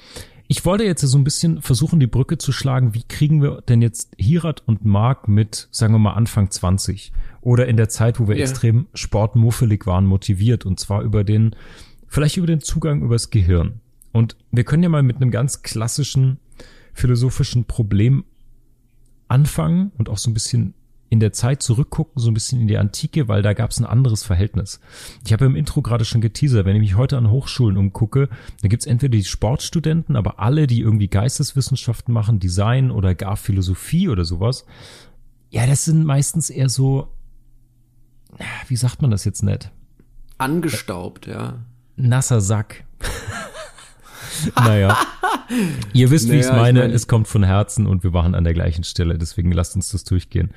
[0.51, 2.93] ich wollte jetzt so ein bisschen versuchen, die Brücke zu schlagen.
[2.93, 7.69] Wie kriegen wir denn jetzt Hirat und Mark mit, sagen wir mal, Anfang 20 oder
[7.69, 8.43] in der Zeit, wo wir ja.
[8.43, 11.55] extrem sportmuffelig waren, motiviert und zwar über den,
[12.09, 13.79] vielleicht über den Zugang übers Gehirn.
[14.11, 16.41] Und wir können ja mal mit einem ganz klassischen
[16.95, 18.25] philosophischen Problem
[19.29, 20.75] anfangen und auch so ein bisschen
[21.11, 23.85] in der Zeit zurückgucken, so ein bisschen in die Antike, weil da gab es ein
[23.85, 24.81] anderes Verhältnis.
[25.27, 28.29] Ich habe im Intro gerade schon geteasert, wenn ich mich heute an Hochschulen umgucke,
[28.63, 33.37] da gibt es entweder die Sportstudenten, aber alle, die irgendwie Geisteswissenschaften machen, Design oder gar
[33.37, 34.65] Philosophie oder sowas,
[35.51, 37.09] ja, das sind meistens eher so,
[38.69, 39.73] wie sagt man das jetzt nett?
[40.39, 41.59] Angestaubt, ja.
[41.97, 42.85] Nasser Sack.
[44.57, 44.97] naja.
[45.93, 46.81] Ihr wisst, naja, wie ich's meine.
[46.81, 46.95] Ich meine.
[46.95, 49.19] Es kommt von Herzen und wir waren an der gleichen Stelle.
[49.19, 50.51] Deswegen lasst uns das durchgehen.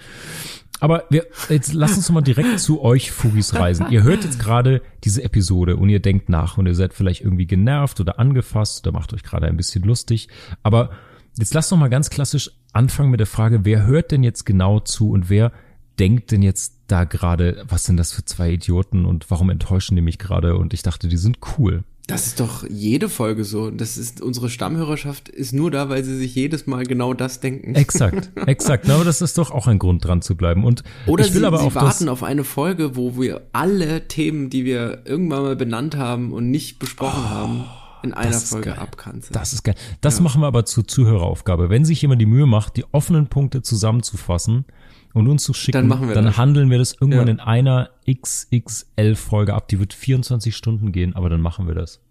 [0.79, 3.87] Aber wir, jetzt lasst uns mal direkt zu euch Fugis reisen.
[3.89, 7.45] Ihr hört jetzt gerade diese Episode und ihr denkt nach und ihr seid vielleicht irgendwie
[7.45, 10.27] genervt oder angefasst oder macht euch gerade ein bisschen lustig.
[10.61, 10.89] Aber
[11.37, 14.79] jetzt lasst doch mal ganz klassisch anfangen mit der Frage, wer hört denn jetzt genau
[14.79, 15.53] zu und wer
[15.99, 20.01] denkt denn jetzt da gerade, was sind das für zwei Idioten und warum enttäuschen die
[20.01, 20.57] mich gerade?
[20.57, 21.83] Und ich dachte, die sind cool.
[22.07, 23.71] Das ist doch jede Folge so.
[23.71, 27.75] Das ist unsere Stammhörerschaft ist nur da, weil sie sich jedes Mal genau das denken.
[27.75, 28.89] Exakt, exakt.
[28.89, 30.65] aber das ist doch auch ein Grund dran zu bleiben.
[30.65, 34.05] Und Oder ich will sie, aber sie auf warten auf eine Folge, wo wir alle
[34.09, 37.65] Themen, die wir irgendwann mal benannt haben und nicht besprochen oh, haben,
[38.03, 39.31] in einer Folge abkanzeln.
[39.31, 39.75] Das ist geil.
[40.01, 40.23] Das ja.
[40.23, 41.69] machen wir aber zur Zuhöreraufgabe.
[41.69, 44.65] Wenn sich jemand die Mühe macht, die offenen Punkte zusammenzufassen,
[45.13, 46.37] und uns zu schicken, dann, machen wir dann das.
[46.37, 47.33] handeln wir das irgendwann ja.
[47.33, 49.67] in einer XXL-Folge ab.
[49.67, 52.01] Die wird 24 Stunden gehen, aber dann machen wir das.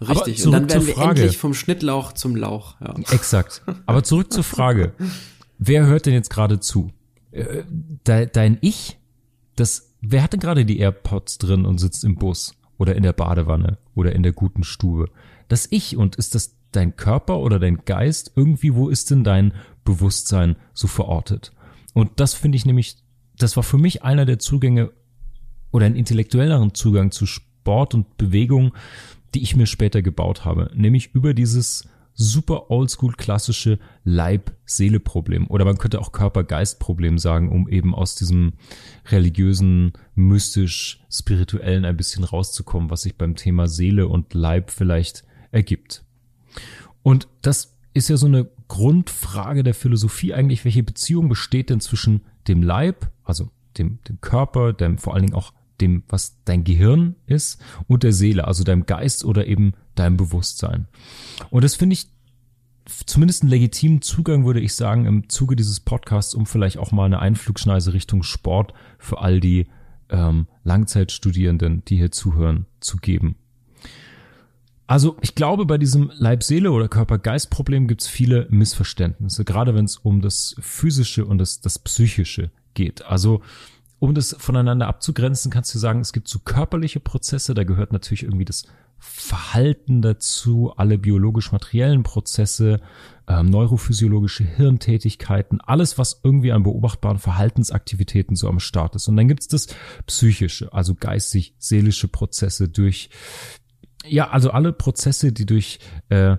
[0.00, 2.76] Richtig, und dann werden wir endlich vom Schnittlauch zum Lauch.
[2.80, 2.94] Ja.
[3.12, 3.62] Exakt.
[3.86, 4.92] Aber zurück zur Frage.
[5.58, 6.90] Wer hört denn jetzt gerade zu?
[7.30, 7.62] Äh,
[8.04, 8.98] dein Ich?
[9.54, 13.14] Das, wer hat denn gerade die AirPods drin und sitzt im Bus oder in der
[13.14, 15.06] Badewanne oder in der guten Stube?
[15.48, 18.32] Das Ich und ist das dein Körper oder dein Geist?
[18.36, 21.52] Irgendwie, wo ist denn dein Bewusstsein so verortet?
[21.96, 22.98] Und das finde ich nämlich,
[23.38, 24.92] das war für mich einer der Zugänge
[25.72, 28.74] oder ein intellektuelleren Zugang zu Sport und Bewegung,
[29.34, 35.78] die ich mir später gebaut habe, nämlich über dieses super oldschool klassische Leib-Seele-Problem oder man
[35.78, 38.52] könnte auch Körper-Geist-Problem sagen, um eben aus diesem
[39.06, 46.04] religiösen, mystisch, spirituellen ein bisschen rauszukommen, was sich beim Thema Seele und Leib vielleicht ergibt.
[47.02, 52.22] Und das ist ja so eine Grundfrage der Philosophie eigentlich, welche Beziehung besteht denn zwischen
[52.48, 57.16] dem Leib, also dem, dem Körper, dem vor allen Dingen auch dem, was dein Gehirn
[57.26, 60.88] ist, und der Seele, also deinem Geist oder eben deinem Bewusstsein.
[61.50, 62.08] Und das finde ich
[63.04, 67.04] zumindest einen legitimen Zugang, würde ich sagen, im Zuge dieses Podcasts, um vielleicht auch mal
[67.04, 69.66] eine Einflugschneise Richtung Sport für all die
[70.08, 73.36] ähm, Langzeitstudierenden, die hier zuhören, zu geben.
[74.86, 79.96] Also ich glaube, bei diesem Leib-Seele- oder Körper-Geist-Problem gibt es viele Missverständnisse, gerade wenn es
[79.96, 83.04] um das Physische und das, das Psychische geht.
[83.04, 83.42] Also
[83.98, 88.22] um das voneinander abzugrenzen, kannst du sagen, es gibt so körperliche Prozesse, da gehört natürlich
[88.22, 88.64] irgendwie das
[88.98, 92.80] Verhalten dazu, alle biologisch-materiellen Prozesse,
[93.28, 99.08] ähm, neurophysiologische Hirntätigkeiten, alles, was irgendwie an beobachtbaren Verhaltensaktivitäten so am Start ist.
[99.08, 99.66] Und dann gibt's das
[100.06, 103.10] Psychische, also geistig-seelische Prozesse durch
[104.08, 106.36] ja, also alle Prozesse, die durch äh,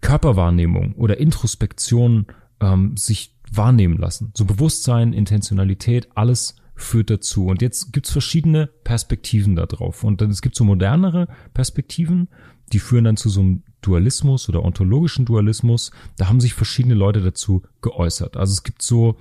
[0.00, 2.26] Körperwahrnehmung oder Introspektion
[2.60, 4.32] ähm, sich wahrnehmen lassen.
[4.36, 7.46] So Bewusstsein, Intentionalität, alles führt dazu.
[7.46, 10.04] Und jetzt gibt's verschiedene Perspektiven da drauf.
[10.04, 12.28] Und dann es gibt so modernere Perspektiven,
[12.72, 15.92] die führen dann zu so einem Dualismus oder ontologischen Dualismus.
[16.16, 18.36] Da haben sich verschiedene Leute dazu geäußert.
[18.36, 19.16] Also es gibt so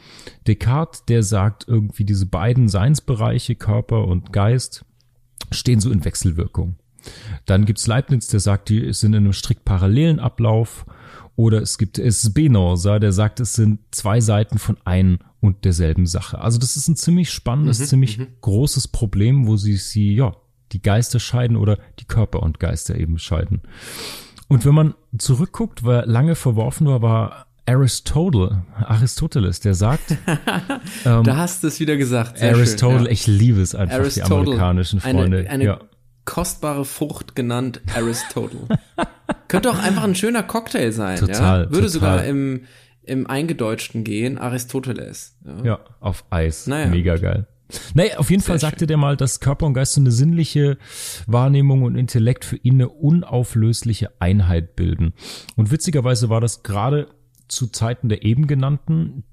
[0.47, 4.86] Descartes, der sagt irgendwie diese beiden Seinsbereiche, Körper und Geist,
[5.51, 6.78] stehen so in Wechselwirkung.
[7.45, 10.85] Dann gibt's Leibniz, der sagt, die sind in einem strikt parallelen Ablauf.
[11.37, 16.39] Oder es gibt Spinoza, der sagt, es sind zwei Seiten von ein und derselben Sache.
[16.39, 18.27] Also das ist ein ziemlich spannendes, mhm, ziemlich mhm.
[18.41, 20.33] großes Problem, wo sie sie, ja,
[20.71, 23.61] die Geister scheiden oder die Körper und Geister eben scheiden.
[24.47, 30.11] Und wenn man zurückguckt, wer lange verworfen war, war Aristotle, Aristoteles, der sagt.
[31.05, 32.41] ähm, da hast du es wieder gesagt.
[32.41, 33.11] Aristotle, schön, ja.
[33.11, 35.39] ich liebe es einfach, Aristotle, die amerikanischen Freunde.
[35.39, 35.79] Eine, eine ja
[36.25, 38.67] kostbare Frucht genannt Aristotle.
[39.47, 41.69] Könnte auch einfach ein schöner Cocktail sein, total, ja?
[41.69, 41.89] Würde total.
[41.89, 42.63] sogar im,
[43.03, 45.38] im Eingedeutschten gehen, Aristoteles.
[45.45, 46.67] Ja, ja auf Eis.
[46.67, 46.88] Naja.
[46.88, 47.47] Mega geil.
[47.93, 48.89] Naja, auf jeden Sehr Fall sagte schön.
[48.89, 50.77] der mal, dass Körper und Geist so eine sinnliche
[51.25, 55.13] Wahrnehmung und Intellekt für ihn eine unauflösliche Einheit bilden.
[55.55, 57.07] Und witzigerweise war das gerade
[57.47, 59.23] zu Zeiten der eben genannten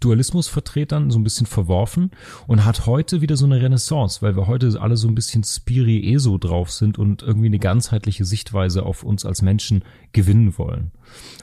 [0.00, 2.10] Dualismusvertretern so ein bisschen verworfen
[2.46, 6.36] und hat heute wieder so eine Renaissance, weil wir heute alle so ein bisschen spiri-eso
[6.36, 10.90] drauf sind und irgendwie eine ganzheitliche Sichtweise auf uns als Menschen gewinnen wollen.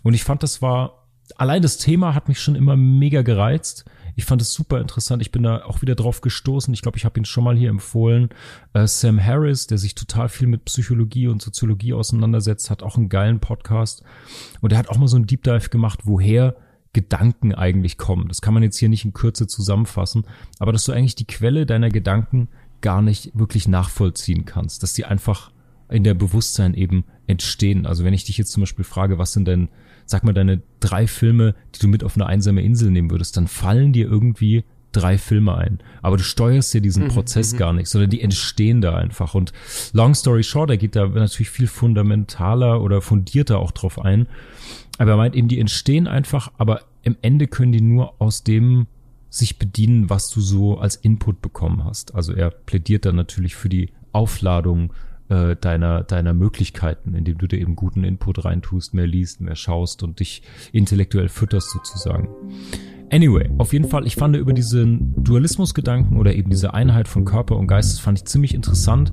[0.03, 1.07] Und ich fand, das war,
[1.37, 3.85] allein das Thema hat mich schon immer mega gereizt.
[4.15, 5.21] Ich fand es super interessant.
[5.21, 6.73] Ich bin da auch wieder drauf gestoßen.
[6.73, 8.29] Ich glaube, ich habe ihn schon mal hier empfohlen.
[8.73, 13.09] Äh, Sam Harris, der sich total viel mit Psychologie und Soziologie auseinandersetzt, hat auch einen
[13.09, 14.03] geilen Podcast.
[14.59, 16.55] Und er hat auch mal so einen Deep Dive gemacht, woher
[16.93, 18.27] Gedanken eigentlich kommen.
[18.27, 20.25] Das kann man jetzt hier nicht in Kürze zusammenfassen,
[20.59, 22.49] aber dass du eigentlich die Quelle deiner Gedanken
[22.81, 25.51] gar nicht wirklich nachvollziehen kannst, dass die einfach
[25.89, 27.85] in der Bewusstsein eben entstehen.
[27.85, 29.69] Also wenn ich dich jetzt zum Beispiel frage, was sind denn,
[30.05, 33.47] sag mal, deine drei Filme, die du mit auf eine einsame Insel nehmen würdest, dann
[33.47, 35.79] fallen dir irgendwie drei Filme ein.
[36.01, 37.57] Aber du steuerst ja diesen mhm, Prozess mhm.
[37.57, 39.35] gar nicht, sondern die entstehen da einfach.
[39.35, 39.53] Und
[39.93, 44.27] long story short, er geht da natürlich viel fundamentaler oder fundierter auch drauf ein.
[44.97, 48.87] Aber er meint eben, die entstehen einfach, aber im Ende können die nur aus dem
[49.29, 52.13] sich bedienen, was du so als Input bekommen hast.
[52.13, 54.93] Also er plädiert dann natürlich für die Aufladung
[55.31, 60.03] äh, deiner, deiner Möglichkeiten, indem du dir eben guten Input reintust, mehr liest, mehr schaust
[60.03, 62.27] und dich intellektuell fütterst sozusagen.
[63.13, 67.57] Anyway, auf jeden Fall, ich fand über diesen Dualismusgedanken oder eben diese Einheit von Körper
[67.57, 69.11] und Geist, das fand ich ziemlich interessant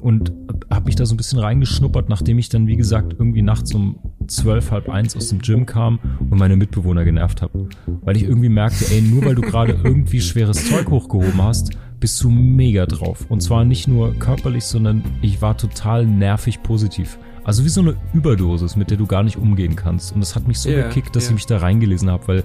[0.00, 0.32] und
[0.70, 3.98] habe mich da so ein bisschen reingeschnuppert, nachdem ich dann, wie gesagt, irgendwie nachts um
[4.26, 7.68] zwölf, halb eins aus dem Gym kam und meine Mitbewohner genervt habe.
[8.02, 12.22] Weil ich irgendwie merkte, ey, nur weil du gerade irgendwie schweres Zeug hochgehoben hast, bist
[12.22, 13.26] du mega drauf.
[13.28, 17.18] Und zwar nicht nur körperlich, sondern ich war total nervig positiv.
[17.44, 20.12] Also wie so eine Überdosis, mit der du gar nicht umgehen kannst.
[20.12, 21.30] Und das hat mich so yeah, gekickt, dass yeah.
[21.30, 22.44] ich mich da reingelesen habe, weil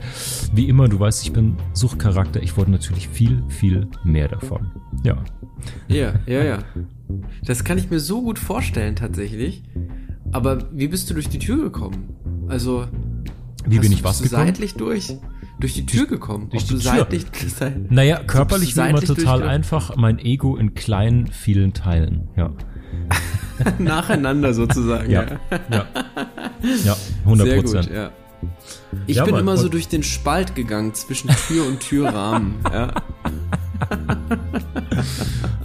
[0.53, 2.41] wie immer, du weißt, ich bin Suchtcharakter.
[2.41, 4.71] Ich wollte natürlich viel, viel mehr davon.
[5.03, 5.17] Ja.
[5.87, 6.59] Ja, ja, ja.
[7.45, 9.63] Das kann ich mir so gut vorstellen tatsächlich.
[10.31, 12.15] Aber wie bist du durch die Tür gekommen?
[12.47, 12.87] Also
[13.65, 14.45] wie bin ich was gekommen?
[14.45, 15.17] seitlich durch?
[15.63, 16.49] Durch die Tür gekommen.
[16.49, 16.81] Durch die Tür.
[16.81, 17.25] Seitlich,
[17.89, 19.95] naja, körperlich wie immer total einfach.
[19.95, 22.27] Mein Ego in kleinen, vielen Teilen.
[22.35, 22.51] Ja.
[23.79, 25.09] Nacheinander sozusagen.
[25.09, 25.23] Ja,
[25.71, 25.87] ja.
[26.83, 27.89] ja 100 Prozent.
[27.93, 28.11] Ja.
[29.07, 32.55] Ich ja, bin Mann, immer so durch den Spalt gegangen zwischen Tür und Türrahmen.
[32.73, 32.91] ja.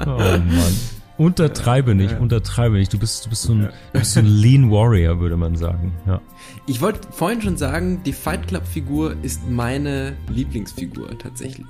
[0.06, 0.76] Oh Mann.
[1.18, 2.18] Untertreibe nicht, ja.
[2.18, 2.92] untertreibe nicht.
[2.92, 5.92] Du bist, du bist so ein, du bist so ein Lean Warrior, würde man sagen.
[6.06, 6.20] Ja.
[6.66, 11.66] Ich wollte vorhin schon sagen, die Fight Club Figur ist meine Lieblingsfigur tatsächlich.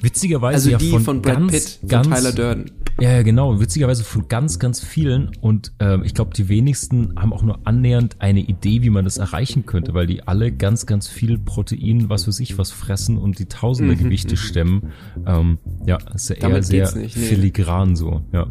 [0.00, 2.70] Witzigerweise also ja die von, von Brad ganz, Pitt, von ganz, Tyler Durden.
[3.00, 3.60] Ja, ja, genau.
[3.60, 5.30] Witzigerweise von ganz, ganz vielen.
[5.40, 9.18] Und ähm, ich glaube, die wenigsten haben auch nur annähernd eine Idee, wie man das
[9.18, 13.38] erreichen könnte, weil die alle ganz, ganz viel Protein, was für sich was fressen und
[13.38, 14.92] die Tausender Gewichte stemmen.
[15.26, 17.22] Ähm, ja, ist ja eher sehr nicht, nee.
[17.22, 18.22] filigran so.
[18.32, 18.48] Ja.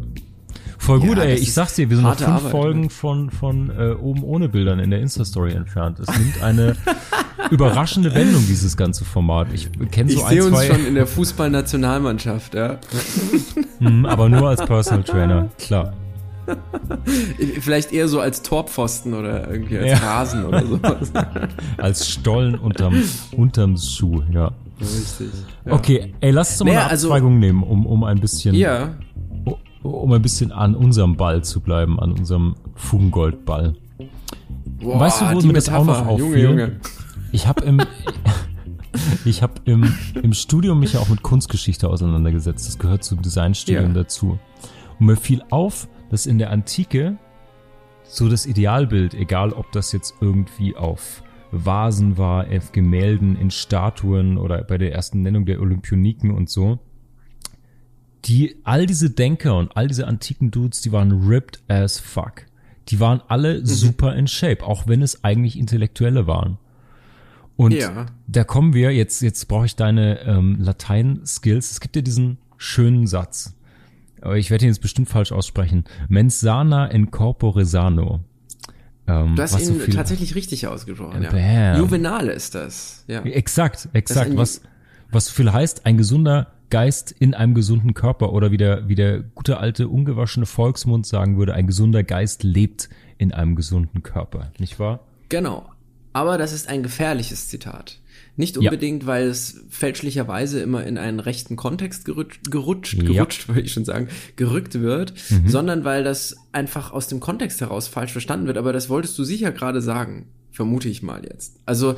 [0.80, 1.34] Voll gut, ja, ey.
[1.34, 2.90] Ich sag's dir, wir sind noch fünf Arbeit, Folgen ne?
[2.90, 6.00] von, von äh, oben ohne Bildern in der Insta-Story entfernt.
[6.00, 6.74] Es nimmt eine
[7.50, 9.48] überraschende Wendung, dieses ganze Format.
[9.52, 10.34] Ich kenne so ich ein, zwei...
[10.36, 12.78] Ich sehe uns schon in der Fußballnationalmannschaft, ja.
[13.78, 15.92] hm, aber nur als Personal Trainer, klar.
[17.60, 19.98] Vielleicht eher so als Torpfosten oder irgendwie als ja.
[19.98, 21.12] Rasen oder sowas.
[21.76, 22.94] als Stollen unterm,
[23.36, 24.50] unterm Schuh, ja.
[24.80, 25.28] Richtig.
[25.66, 25.72] Ja.
[25.74, 28.18] Okay, ey, lass uns doch mal naja, eine also Abzweigung also, nehmen, um, um ein
[28.18, 28.94] bisschen ja
[29.82, 33.74] um ein bisschen an unserem Ball zu bleiben, an unserem Fugengoldball.
[34.80, 36.26] Boah, weißt du, wo mir das auch noch auffiel?
[36.26, 36.80] Junge, Junge.
[37.32, 37.80] Ich habe im
[39.24, 42.66] ich habe im, im Studium mich ja auch mit Kunstgeschichte auseinandergesetzt.
[42.66, 44.02] Das gehört zum Designstudium ja.
[44.02, 44.38] dazu.
[44.98, 47.16] Und mir fiel auf, dass in der Antike
[48.04, 54.36] so das Idealbild, egal ob das jetzt irgendwie auf Vasen war, auf Gemälden, in Statuen
[54.36, 56.78] oder bei der ersten Nennung der Olympioniken und so,
[58.24, 62.46] die, all diese Denker und all diese antiken Dudes, die waren ripped as fuck.
[62.88, 63.66] Die waren alle mhm.
[63.66, 66.58] super in Shape, auch wenn es eigentlich Intellektuelle waren.
[67.56, 68.06] Und ja.
[68.26, 71.70] da kommen wir, jetzt, jetzt brauche ich deine ähm, Latein-Skills.
[71.72, 73.54] Es gibt ja diesen schönen Satz.
[74.34, 75.84] Ich werde ihn jetzt bestimmt falsch aussprechen.
[76.08, 78.20] Mens sana in corpore sano.
[79.06, 81.78] Ähm, du hast ihn so tatsächlich richtig ausgesprochen, ja.
[81.78, 83.22] Juvenal ist das, ja.
[83.22, 84.36] Exakt, exakt.
[84.36, 84.62] Was,
[85.10, 88.94] was so viel heißt, ein gesunder Geist in einem gesunden Körper oder wie der, wie
[88.94, 94.52] der gute alte ungewaschene Volksmund sagen würde, ein gesunder Geist lebt in einem gesunden Körper,
[94.58, 95.00] nicht wahr?
[95.28, 95.68] Genau.
[96.12, 98.00] Aber das ist ein gefährliches Zitat.
[98.36, 99.06] Nicht unbedingt, ja.
[99.06, 103.04] weil es fälschlicherweise immer in einen rechten Kontext gerutscht, gerutscht, ja.
[103.04, 105.48] gerutscht würde ich schon sagen, gerückt wird, mhm.
[105.48, 108.56] sondern weil das einfach aus dem Kontext heraus falsch verstanden wird.
[108.56, 111.60] Aber das wolltest du sicher gerade sagen, vermute ich mal jetzt.
[111.66, 111.96] Also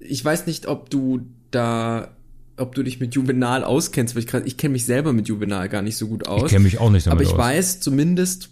[0.00, 2.16] ich weiß nicht, ob du da
[2.62, 5.82] ob du dich mit Juvenal auskennst, weil ich, ich kenne mich selber mit Juvenal gar
[5.82, 6.44] nicht so gut aus.
[6.44, 7.38] Ich kenne mich auch nicht damit Aber ich aus.
[7.38, 8.50] weiß zumindest,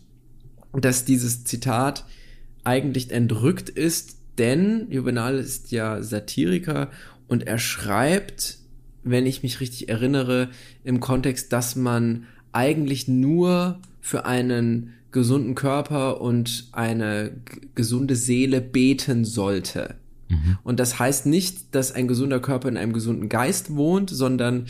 [0.73, 2.05] dass dieses Zitat
[2.65, 6.91] eigentlich entrückt ist, denn Juvenal ist ja Satiriker
[7.27, 8.61] und er schreibt
[9.03, 10.51] wenn ich mich richtig erinnere,
[10.85, 17.33] im Kontext, dass man eigentlich nur für einen gesunden Körper und eine
[17.75, 19.97] gesunde Seele beten sollte.
[20.31, 20.59] Mhm.
[20.63, 24.67] Und das heißt nicht, dass ein gesunder Körper in einem gesunden Geist wohnt, sondern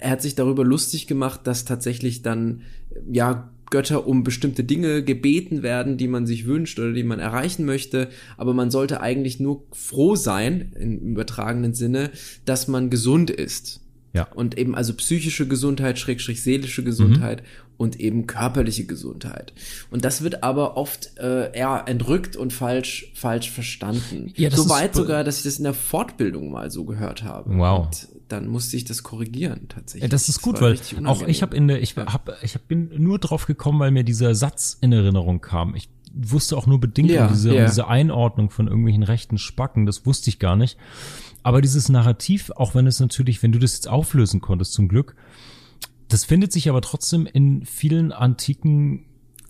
[0.00, 2.62] er hat sich darüber lustig gemacht, dass tatsächlich dann,
[3.10, 7.64] ja, Götter um bestimmte Dinge gebeten werden, die man sich wünscht oder die man erreichen
[7.64, 8.08] möchte.
[8.36, 12.10] Aber man sollte eigentlich nur froh sein, im übertragenen Sinne,
[12.44, 13.80] dass man gesund ist.
[14.12, 14.24] Ja.
[14.34, 17.46] Und eben also psychische Gesundheit, schrägstrich seelische Gesundheit mhm.
[17.82, 19.52] Und eben körperliche Gesundheit.
[19.90, 24.32] Und das wird aber oft äh, eher entrückt und falsch, falsch verstanden.
[24.36, 27.58] Ja, so weit sogar, dass ich das in der Fortbildung mal so gehört habe.
[27.58, 27.86] Wow.
[27.86, 30.04] Und dann musste ich das korrigieren tatsächlich.
[30.04, 32.90] Ja, das ist gut, weil auch ich habe in der, ich hab, ich hab, bin
[32.96, 35.74] nur drauf gekommen, weil mir dieser Satz in Erinnerung kam.
[35.74, 37.62] Ich wusste auch nur bedingt ja, um, diese, ja.
[37.62, 40.78] um diese Einordnung von irgendwelchen rechten Spacken, das wusste ich gar nicht.
[41.42, 45.16] Aber dieses Narrativ, auch wenn es natürlich, wenn du das jetzt auflösen konntest, zum Glück,
[46.12, 49.06] das findet sich aber trotzdem in vielen antiken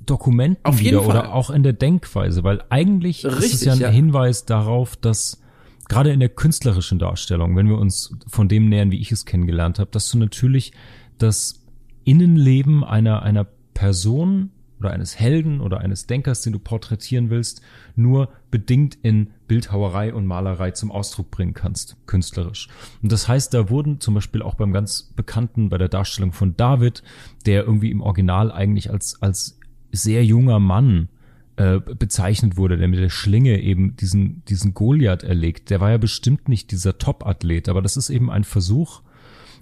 [0.07, 1.11] Dokumenten Auf wieder Fall.
[1.11, 3.89] oder auch in der Denkweise, weil eigentlich Richtig, ist es ja ein ja.
[3.89, 5.41] Hinweis darauf, dass
[5.89, 9.81] gerade in der künstlerischen Darstellung, wenn wir uns von dem nähern, wie ich es kennengelernt
[9.81, 10.73] habe, dass du natürlich
[11.19, 11.65] das
[12.05, 13.45] Innenleben einer, einer
[13.75, 14.51] Person
[14.83, 17.63] oder eines Helden oder eines Denkers, den du porträtieren willst,
[17.95, 22.69] nur bedingt in Bildhauerei und Malerei zum Ausdruck bringen kannst, künstlerisch.
[23.01, 26.57] Und das heißt, da wurden zum Beispiel auch beim ganz bekannten, bei der Darstellung von
[26.57, 27.05] David,
[27.47, 29.61] der irgendwie im Original eigentlich als, als
[29.93, 31.09] sehr junger Mann
[31.57, 35.99] äh, bezeichnet wurde, der mit der Schlinge eben diesen, diesen Goliath erlegt, der war ja
[35.99, 39.03] bestimmt nicht dieser Top-Athlet, aber das ist eben ein Versuch,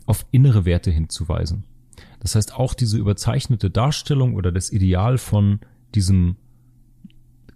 [0.07, 1.65] auf innere Werte hinzuweisen.
[2.21, 5.61] Das heißt, auch diese überzeichnete Darstellung oder das Ideal von
[5.95, 6.37] diesem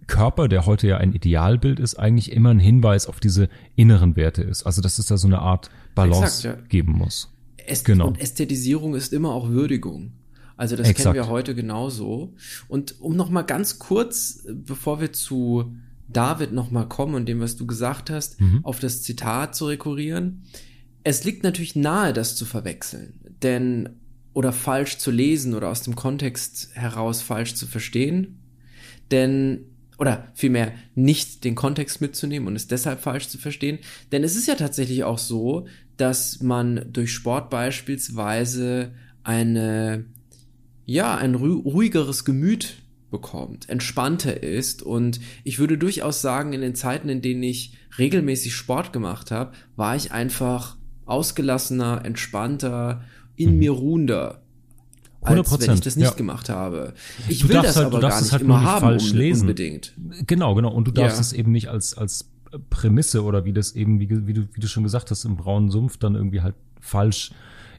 [0.07, 4.43] Körper, der heute ja ein Idealbild ist, eigentlich immer ein Hinweis auf diese inneren Werte
[4.43, 4.63] ist.
[4.63, 6.67] Also, dass es da so eine Art Balance Exakt, ja.
[6.67, 7.31] geben muss.
[7.57, 8.07] Äst genau.
[8.07, 10.13] Und Ästhetisierung ist immer auch Würdigung.
[10.57, 11.15] Also das Exakt.
[11.15, 12.33] kennen wir heute genauso.
[12.67, 15.75] Und um noch mal ganz kurz, bevor wir zu
[16.07, 18.63] David noch mal kommen und dem, was du gesagt hast, mhm.
[18.63, 20.43] auf das Zitat zu rekurrieren.
[21.03, 23.89] Es liegt natürlich nahe, das zu verwechseln, denn
[24.35, 28.37] oder falsch zu lesen oder aus dem Kontext heraus falsch zu verstehen,
[29.09, 29.65] denn
[29.97, 33.79] oder vielmehr nicht den Kontext mitzunehmen und es deshalb falsch zu verstehen,
[34.11, 38.91] denn es ist ja tatsächlich auch so, dass man durch Sport beispielsweise
[39.23, 40.05] eine
[40.85, 44.83] ja, ein ruhigeres Gemüt bekommt, entspannter ist.
[44.83, 49.53] Und ich würde durchaus sagen, in den Zeiten, in denen ich regelmäßig Sport gemacht habe,
[49.75, 53.03] war ich einfach ausgelassener, entspannter,
[53.35, 53.59] in mhm.
[53.59, 54.41] mir ruhender.
[55.21, 56.13] Als 100%, wenn ich das nicht ja.
[56.13, 56.93] gemacht habe.
[57.27, 59.41] Ich du will das halt, aber gar nicht halt immer nicht haben falsch lesen.
[59.41, 59.93] unbedingt.
[60.27, 60.71] Genau, genau.
[60.71, 61.21] Und du darfst ja.
[61.21, 62.29] es eben nicht als, als
[62.69, 65.71] Prämisse oder wie das eben, wie, wie, du, wie du schon gesagt hast, im braunen
[65.71, 67.31] Sumpf dann irgendwie halt falsch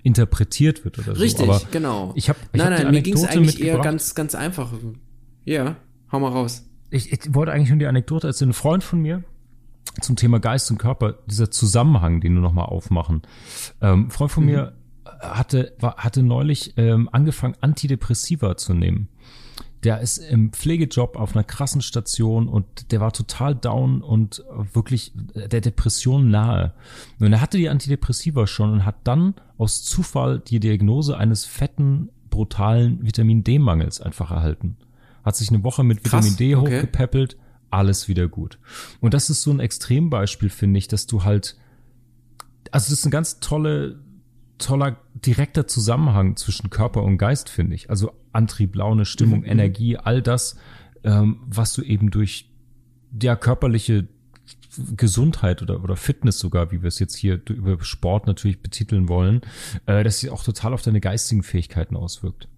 [0.03, 1.53] interpretiert wird oder Richtig, so.
[1.53, 2.13] Richtig, genau.
[2.15, 4.73] Ich hab, ich nein, hab nein, mir ging es eigentlich eher ganz, ganz einfach.
[5.45, 5.77] Ja,
[6.13, 6.65] hau mal raus.
[6.91, 9.25] Ich, ich wollte eigentlich nur die Anekdote als ein Freund von mir
[10.01, 13.23] zum Thema Geist und Körper, dieser Zusammenhang, den du nochmal aufmachen.
[13.81, 14.51] Ähm, Freund von mhm.
[14.51, 14.73] mir
[15.21, 19.09] hatte, war, hatte neulich ähm, angefangen, Antidepressiva zu nehmen
[19.87, 25.13] der ist im Pflegejob auf einer krassen Station und der war total down und wirklich
[25.35, 26.73] der Depression nahe.
[27.21, 32.09] Und er hatte die Antidepressiva schon und hat dann aus Zufall die Diagnose eines fetten,
[32.31, 34.77] brutalen Vitamin D-Mangels einfach erhalten.
[35.23, 36.79] Hat sich eine Woche mit Krass, Vitamin D okay.
[36.79, 37.37] hochgepäppelt,
[37.71, 38.59] alles wieder gut.
[39.01, 41.57] Und das ist so ein Extrembeispiel, finde ich, dass du halt,
[42.73, 44.01] also das ist eine ganz tolle
[44.59, 47.91] toller direkter Zusammenhang zwischen Körper und Geist, finde ich.
[47.91, 49.47] Also Antrieb, Laune, Stimmung, mhm.
[49.47, 50.57] Energie, all das,
[51.05, 52.51] ähm, was du eben durch
[53.23, 54.09] ja körperliche
[54.97, 59.41] Gesundheit oder, oder Fitness sogar, wie wir es jetzt hier über Sport natürlich betiteln wollen,
[59.87, 62.49] äh, dass sich auch total auf deine geistigen Fähigkeiten auswirkt.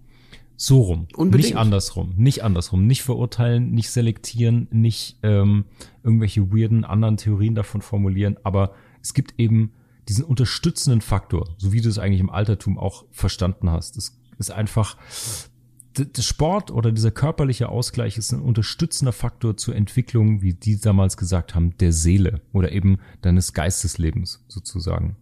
[0.57, 1.07] So rum.
[1.15, 1.51] Unbedingt.
[1.51, 2.15] Nicht andersrum.
[2.17, 2.87] Nicht andersrum.
[2.87, 5.67] Nicht verurteilen, nicht selektieren, nicht ähm,
[6.03, 8.37] irgendwelche weirden anderen Theorien davon formulieren.
[8.43, 9.71] Aber es gibt eben
[10.09, 13.97] diesen unterstützenden Faktor, so wie du es eigentlich im Altertum auch verstanden hast.
[13.97, 14.97] Das ist einfach,
[15.97, 21.17] der Sport oder dieser körperliche Ausgleich ist ein unterstützender Faktor zur Entwicklung, wie die damals
[21.17, 25.17] gesagt haben, der Seele oder eben deines Geisteslebens sozusagen.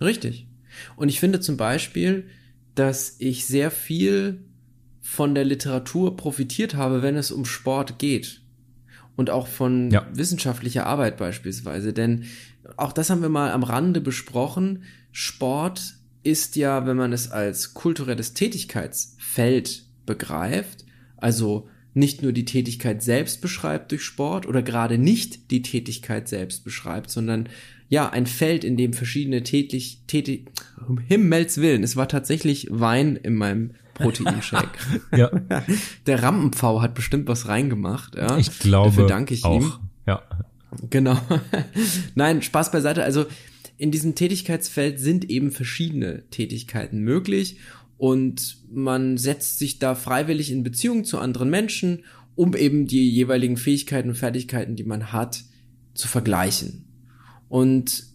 [0.00, 0.48] Richtig.
[0.96, 2.28] Und ich finde zum Beispiel,
[2.74, 4.44] dass ich sehr viel
[5.00, 8.41] von der Literatur profitiert habe, wenn es um Sport geht.
[9.16, 10.06] Und auch von ja.
[10.14, 11.92] wissenschaftlicher Arbeit beispielsweise.
[11.92, 12.24] Denn
[12.76, 14.84] auch das haben wir mal am Rande besprochen.
[15.10, 20.84] Sport ist ja, wenn man es als kulturelles Tätigkeitsfeld begreift,
[21.16, 26.64] also nicht nur die Tätigkeit selbst beschreibt durch Sport oder gerade nicht die Tätigkeit selbst
[26.64, 27.48] beschreibt, sondern
[27.88, 30.50] ja, ein Feld, in dem verschiedene tätig, tätig,
[30.88, 34.78] um Himmels Willen, es war tatsächlich Wein in meinem Proteinshake.
[35.16, 35.30] ja.
[36.06, 38.36] Der Rampenpfau hat bestimmt was reingemacht, ja.
[38.38, 38.90] Ich glaube.
[38.90, 39.60] Dafür danke ich auch.
[39.60, 39.72] ihm.
[40.06, 40.22] Ja.
[40.90, 41.18] Genau.
[42.14, 43.04] Nein, Spaß beiseite.
[43.04, 43.26] Also,
[43.76, 47.58] in diesem Tätigkeitsfeld sind eben verschiedene Tätigkeiten möglich
[47.98, 53.56] und man setzt sich da freiwillig in Beziehung zu anderen Menschen, um eben die jeweiligen
[53.56, 55.44] Fähigkeiten und Fertigkeiten, die man hat,
[55.94, 56.84] zu vergleichen.
[57.48, 58.11] Und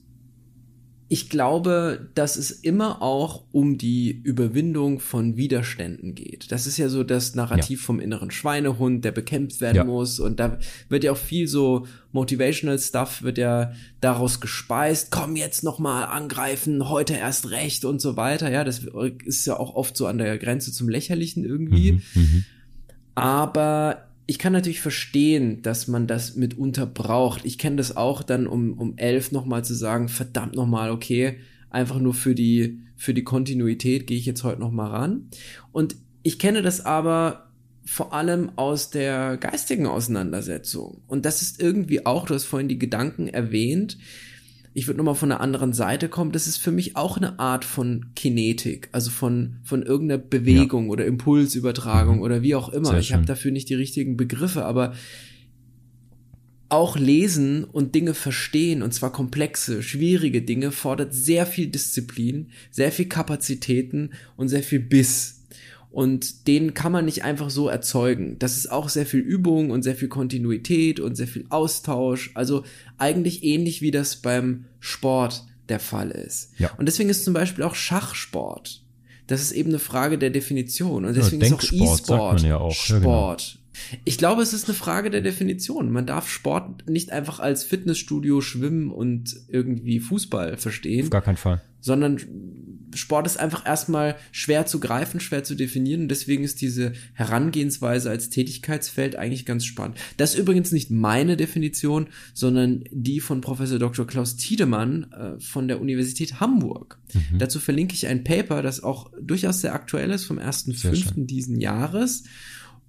[1.10, 6.52] ich glaube, dass es immer auch um die Überwindung von Widerständen geht.
[6.52, 7.86] Das ist ja so das Narrativ ja.
[7.86, 9.84] vom inneren Schweinehund, der bekämpft werden ja.
[9.86, 10.20] muss.
[10.20, 15.10] Und da wird ja auch viel so motivational Stuff wird ja daraus gespeist.
[15.12, 18.52] Komm jetzt noch mal angreifen, heute erst recht und so weiter.
[18.52, 18.82] Ja, das
[19.24, 21.94] ist ja auch oft so an der Grenze zum Lächerlichen irgendwie.
[21.94, 22.46] Mhm, mhm.
[23.16, 27.46] Aber ich kann natürlich verstehen, dass man das mitunter braucht.
[27.46, 31.38] Ich kenne das auch dann um, um elf nochmal zu sagen, verdammt nochmal, okay,
[31.70, 35.30] einfach nur für die, für die Kontinuität gehe ich jetzt heute nochmal ran.
[35.72, 37.48] Und ich kenne das aber
[37.86, 41.02] vor allem aus der geistigen Auseinandersetzung.
[41.08, 43.98] Und das ist irgendwie auch, du hast vorhin die Gedanken erwähnt,
[44.78, 47.66] ich würde nochmal von einer anderen Seite kommen, das ist für mich auch eine Art
[47.66, 50.92] von Kinetik, also von, von irgendeiner Bewegung ja.
[50.92, 52.22] oder Impulsübertragung mhm.
[52.22, 52.90] oder wie auch immer.
[52.90, 54.94] Sehr ich habe dafür nicht die richtigen Begriffe, aber
[56.70, 62.92] auch lesen und Dinge verstehen, und zwar komplexe, schwierige Dinge, fordert sehr viel Disziplin, sehr
[62.92, 65.37] viel Kapazitäten und sehr viel Biss.
[65.98, 68.38] Und den kann man nicht einfach so erzeugen.
[68.38, 72.30] Das ist auch sehr viel Übung und sehr viel Kontinuität und sehr viel Austausch.
[72.36, 72.64] Also
[73.00, 76.52] eigentlich ähnlich wie das beim Sport der Fall ist.
[76.60, 76.70] Ja.
[76.78, 78.84] Und deswegen ist zum Beispiel auch Schachsport.
[79.26, 81.04] Das ist eben eine Frage der Definition.
[81.04, 82.76] Und deswegen ja, ist auch E-Sport ja auch.
[82.76, 83.42] Sport.
[83.42, 84.02] Ja, genau.
[84.06, 85.92] Ich glaube, es ist eine Frage der Definition.
[85.92, 91.06] Man darf Sport nicht einfach als Fitnessstudio, Schwimmen und irgendwie Fußball verstehen.
[91.06, 91.64] Auf gar keinen Fall.
[91.82, 92.20] Sondern
[92.94, 98.10] Sport ist einfach erstmal schwer zu greifen, schwer zu definieren und deswegen ist diese Herangehensweise
[98.10, 99.98] als Tätigkeitsfeld eigentlich ganz spannend.
[100.18, 104.08] Das ist übrigens nicht meine Definition, sondern die von Professor Dr.
[104.08, 107.00] Klaus Tiedemann äh, von der Universität Hamburg.
[107.14, 107.40] Mhm.
[107.40, 111.26] Dazu verlinke ich ein Paper, das auch durchaus sehr aktuell ist vom 1.5.
[111.26, 112.24] diesen Jahres.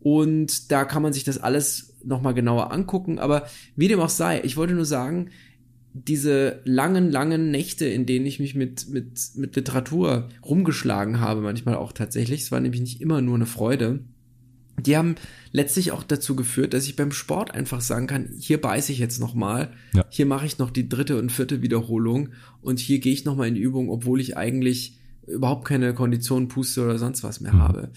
[0.01, 3.19] Und da kann man sich das alles nochmal genauer angucken.
[3.19, 5.31] Aber wie dem auch sei, ich wollte nur sagen,
[6.07, 11.77] diese langen, langen Nächte, in denen ich mich mit, mit, mit Literatur rumgeschlagen habe, manchmal
[11.77, 14.01] auch tatsächlich, es war nämlich nicht immer nur eine Freude,
[14.81, 15.17] die haben
[15.51, 19.19] letztlich auch dazu geführt, dass ich beim Sport einfach sagen kann, hier beiße ich jetzt
[19.19, 20.05] nochmal, ja.
[20.09, 22.31] hier mache ich noch die dritte und vierte Wiederholung
[22.61, 26.99] und hier gehe ich nochmal in Übung, obwohl ich eigentlich überhaupt keine Kondition, Puste oder
[26.99, 27.59] sonst was mehr mhm.
[27.59, 27.91] habe.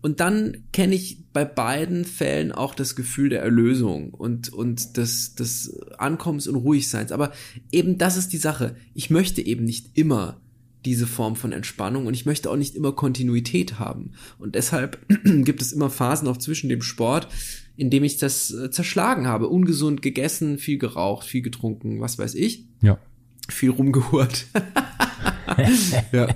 [0.00, 5.34] Und dann kenne ich bei beiden Fällen auch das Gefühl der Erlösung und, und des,
[5.34, 7.12] des Ankommens und Ruhigseins.
[7.12, 7.32] Aber
[7.70, 8.76] eben das ist die Sache.
[8.94, 10.40] Ich möchte eben nicht immer
[10.84, 14.12] diese Form von Entspannung und ich möchte auch nicht immer Kontinuität haben.
[14.38, 17.28] Und deshalb gibt es immer Phasen auch zwischen dem Sport,
[17.76, 19.48] in dem ich das äh, zerschlagen habe.
[19.48, 22.64] Ungesund gegessen, viel geraucht, viel getrunken, was weiß ich.
[22.80, 22.98] Ja.
[23.48, 24.46] Viel rumgehurt.
[26.12, 26.28] ja.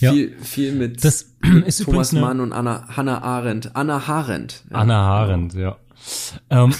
[0.00, 0.12] Ja.
[0.12, 1.34] Viel, viel mit das
[1.66, 3.74] ist Thomas Mann und Anna, Hannah Arendt.
[3.74, 4.64] Anna Harendt.
[4.70, 4.76] Ja.
[4.76, 5.76] Anna Arendt, ja.
[6.50, 6.74] Ähm,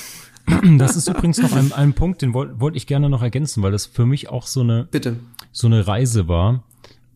[0.79, 3.73] das ist übrigens noch ein, ein Punkt, den wollte wollt ich gerne noch ergänzen, weil
[3.73, 5.17] das für mich auch so eine, Bitte.
[5.53, 6.65] so eine Reise war.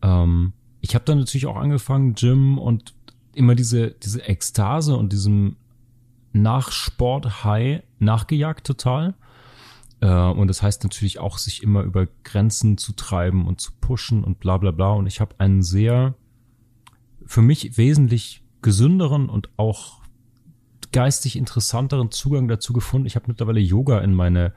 [0.01, 2.93] Ähm, ich habe dann natürlich auch angefangen, Gym und
[3.33, 5.55] immer diese, diese Ekstase und diesem
[6.33, 9.13] Nachsport-High nachgejagt total.
[10.03, 14.23] Äh, und das heißt natürlich auch, sich immer über Grenzen zu treiben und zu pushen
[14.23, 14.91] und bla bla bla.
[14.91, 16.15] Und ich habe einen sehr,
[17.25, 20.01] für mich wesentlich gesünderen und auch
[20.91, 23.07] geistig interessanteren Zugang dazu gefunden.
[23.07, 24.53] Ich habe mittlerweile Yoga in meine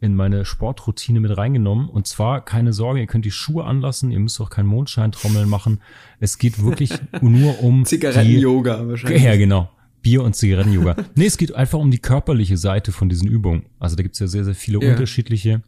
[0.00, 4.18] in meine Sportroutine mit reingenommen und zwar keine Sorge, ihr könnt die Schuhe anlassen, ihr
[4.18, 5.80] müsst auch kein Mondscheintrommeln machen.
[6.18, 6.90] Es geht wirklich
[7.20, 9.22] nur um Zigaretten-Yoga wahrscheinlich.
[9.22, 9.70] Ja, genau.
[10.06, 10.94] Bier- und Zigaretten-Yoga.
[11.16, 13.64] nee, es geht einfach um die körperliche Seite von diesen Übungen.
[13.80, 14.92] Also da gibt's ja sehr, sehr viele ja.
[14.92, 15.62] unterschiedliche.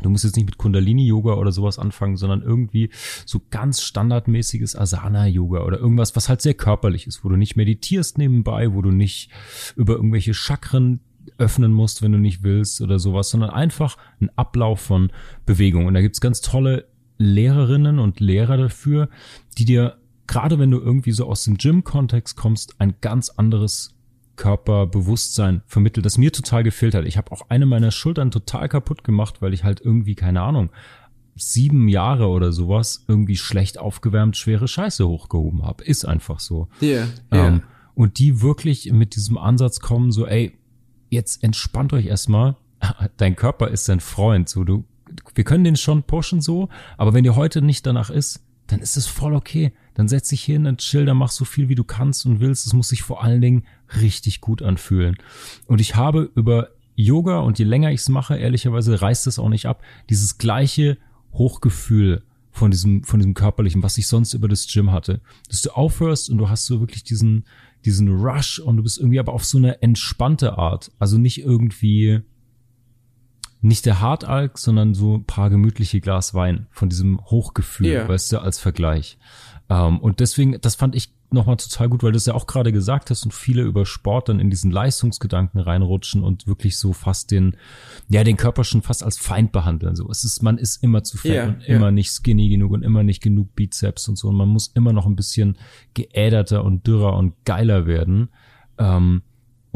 [0.00, 2.88] Du musst jetzt nicht mit Kundalini-Yoga oder sowas anfangen, sondern irgendwie
[3.26, 8.16] so ganz standardmäßiges Asana-Yoga oder irgendwas, was halt sehr körperlich ist, wo du nicht meditierst
[8.16, 9.30] nebenbei, wo du nicht
[9.76, 11.00] über irgendwelche Chakren
[11.36, 15.12] öffnen musst, wenn du nicht willst oder sowas, sondern einfach ein Ablauf von
[15.44, 15.84] Bewegung.
[15.84, 16.86] Und da gibt's ganz tolle
[17.18, 19.10] Lehrerinnen und Lehrer dafür,
[19.58, 23.94] die dir gerade wenn du irgendwie so aus dem Gym-Kontext kommst, ein ganz anderes
[24.36, 27.06] Körperbewusstsein vermittelt, das mir total gefehlt hat.
[27.06, 30.70] Ich habe auch eine meiner Schultern total kaputt gemacht, weil ich halt irgendwie, keine Ahnung,
[31.34, 35.84] sieben Jahre oder sowas irgendwie schlecht aufgewärmt schwere Scheiße hochgehoben habe.
[35.84, 36.68] Ist einfach so.
[36.80, 37.48] Yeah, yeah.
[37.48, 37.62] Ähm,
[37.94, 40.56] und die wirklich mit diesem Ansatz kommen, so, ey,
[41.08, 42.56] jetzt entspannt euch erstmal.
[43.16, 44.48] Dein Körper ist dein Freund.
[44.48, 44.84] So, du
[45.34, 48.96] wir können den schon pushen so, aber wenn dir heute nicht danach ist, dann ist
[48.96, 49.72] es voll okay.
[49.94, 52.66] Dann setz dich hin, dann chill, dann mach so viel, wie du kannst und willst.
[52.66, 53.64] Es muss sich vor allen Dingen
[54.00, 55.16] richtig gut anfühlen.
[55.66, 59.48] Und ich habe über Yoga und je länger ich es mache, ehrlicherweise reißt es auch
[59.48, 60.98] nicht ab, dieses gleiche
[61.32, 65.20] Hochgefühl von diesem, von diesem körperlichen, was ich sonst über das Gym hatte.
[65.48, 67.44] Dass du aufhörst und du hast so wirklich diesen,
[67.84, 70.90] diesen Rush und du bist irgendwie aber auf so eine entspannte Art.
[70.98, 72.22] Also nicht irgendwie,
[73.66, 78.08] nicht der Hartalk, sondern so ein paar gemütliche Glas Wein von diesem Hochgefühl, yeah.
[78.08, 79.18] weißt du, als Vergleich.
[79.68, 82.70] Ähm, und deswegen, das fand ich nochmal total gut, weil du es ja auch gerade
[82.70, 87.32] gesagt hast und viele über Sport dann in diesen Leistungsgedanken reinrutschen und wirklich so fast
[87.32, 87.56] den,
[88.08, 89.96] ja, den Körper schon fast als Feind behandeln.
[89.96, 91.76] So, es ist, man ist immer zu fett yeah, und yeah.
[91.76, 94.92] immer nicht skinny genug und immer nicht genug Bizeps und so und man muss immer
[94.92, 95.58] noch ein bisschen
[95.94, 98.28] geäderter und dürrer und geiler werden.
[98.78, 99.22] Ähm,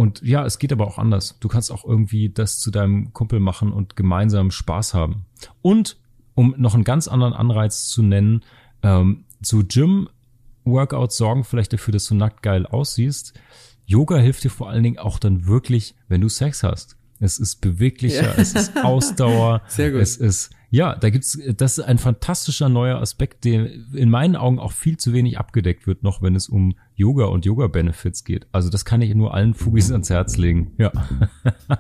[0.01, 1.37] und ja, es geht aber auch anders.
[1.41, 5.27] Du kannst auch irgendwie das zu deinem Kumpel machen und gemeinsam Spaß haben.
[5.61, 5.99] Und
[6.35, 8.43] um noch einen ganz anderen Anreiz zu nennen,
[8.83, 13.35] ähm, so Gym-Workouts sorgen vielleicht dafür, dass du nackt geil aussiehst.
[13.85, 16.97] Yoga hilft dir vor allen Dingen auch dann wirklich, wenn du Sex hast.
[17.19, 18.35] Es ist beweglicher, ja.
[18.39, 20.01] es ist Ausdauer, Sehr gut.
[20.01, 24.61] es ist ja, da gibt's, das ist ein fantastischer neuer Aspekt, der in meinen Augen
[24.61, 28.47] auch viel zu wenig abgedeckt wird, noch wenn es um Yoga und Yoga-Benefits geht.
[28.53, 30.73] Also das kann ich nur allen Fugis ans Herz legen.
[30.79, 30.93] Ja.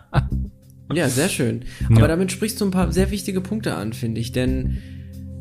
[0.92, 1.64] ja, sehr schön.
[1.88, 2.08] Aber ja.
[2.08, 4.78] damit sprichst du ein paar sehr wichtige Punkte an, finde ich, denn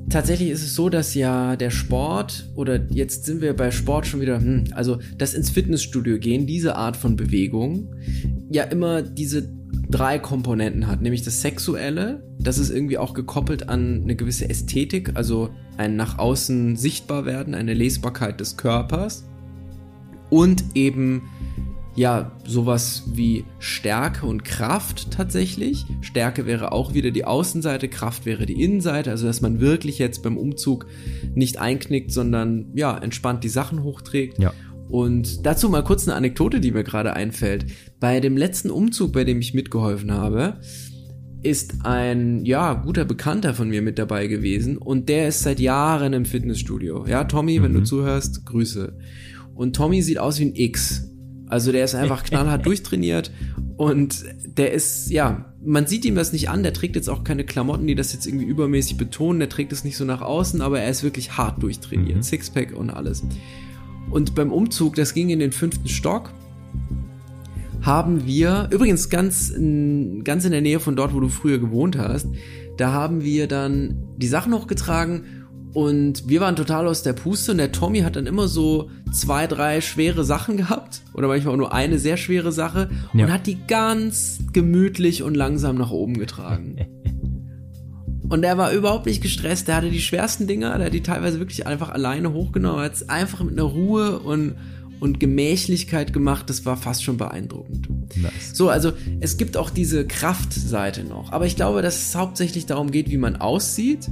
[0.10, 4.22] tatsächlich ist es so, dass ja der Sport oder jetzt sind wir bei Sport schon
[4.22, 7.96] wieder, hm, also das ins Fitnessstudio gehen, diese Art von Bewegung,
[8.52, 9.59] ja immer diese
[9.90, 15.12] drei Komponenten hat, nämlich das Sexuelle, das ist irgendwie auch gekoppelt an eine gewisse Ästhetik,
[15.16, 19.28] also ein nach außen sichtbar werden, eine Lesbarkeit des Körpers
[20.30, 21.24] und eben
[21.96, 25.86] ja, sowas wie Stärke und Kraft tatsächlich.
[26.00, 30.24] Stärke wäre auch wieder die Außenseite, Kraft wäre die Innenseite, also dass man wirklich jetzt
[30.24, 30.86] beim Umzug
[31.36, 34.40] nicht einknickt, sondern ja, entspannt die Sachen hochträgt.
[34.40, 34.54] Ja.
[34.90, 37.68] Und dazu mal kurz eine Anekdote, die mir gerade einfällt.
[38.00, 40.60] Bei dem letzten Umzug, bei dem ich mitgeholfen habe,
[41.42, 46.14] ist ein, ja, guter Bekannter von mir mit dabei gewesen und der ist seit Jahren
[46.14, 47.06] im Fitnessstudio.
[47.08, 47.64] Ja, Tommy, mhm.
[47.64, 47.86] wenn du mhm.
[47.86, 48.98] zuhörst, Grüße.
[49.54, 51.10] Und Tommy sieht aus wie ein X.
[51.48, 53.32] Also der ist einfach knallhart durchtrainiert
[53.78, 57.46] und der ist, ja, man sieht ihm das nicht an, der trägt jetzt auch keine
[57.46, 60.82] Klamotten, die das jetzt irgendwie übermäßig betonen, der trägt es nicht so nach außen, aber
[60.82, 62.24] er ist wirklich hart durchtrainiert, mhm.
[62.24, 63.24] Sixpack und alles.
[64.10, 66.32] Und beim Umzug, das ging in den fünften Stock,
[67.82, 72.28] haben wir, übrigens ganz, ganz in der Nähe von dort, wo du früher gewohnt hast,
[72.78, 75.24] da haben wir dann die Sachen hochgetragen
[75.74, 79.48] und wir waren total aus der Puste und der Tommy hat dann immer so zwei,
[79.48, 83.26] drei schwere Sachen gehabt oder manchmal auch nur eine sehr schwere Sache ja.
[83.26, 86.78] und hat die ganz gemütlich und langsam nach oben getragen.
[88.30, 89.68] Und er war überhaupt nicht gestresst.
[89.68, 93.10] Der hatte die schwersten Dinger, der hat die teilweise wirklich einfach alleine hochgenommen, hat es
[93.10, 94.56] einfach mit einer Ruhe und,
[95.00, 96.50] und Gemächlichkeit gemacht.
[96.50, 97.90] Das war fast schon beeindruckend.
[98.16, 98.52] Nice.
[98.54, 101.32] So, also es gibt auch diese Kraftseite noch.
[101.32, 104.08] Aber ich glaube, dass es hauptsächlich darum geht, wie man aussieht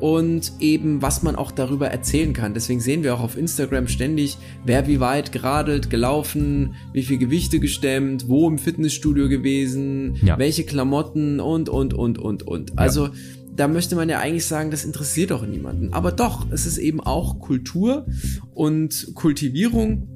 [0.00, 2.54] und eben was man auch darüber erzählen kann.
[2.54, 7.60] Deswegen sehen wir auch auf Instagram ständig, wer wie weit geradelt, gelaufen, wie viel Gewichte
[7.60, 10.36] gestemmt, wo im Fitnessstudio gewesen, ja.
[10.40, 12.76] welche Klamotten und und und und und.
[12.76, 13.12] Also ja
[13.54, 15.92] da möchte man ja eigentlich sagen, das interessiert doch niemanden.
[15.92, 18.06] Aber doch, es ist eben auch Kultur
[18.54, 20.08] und Kultivierung.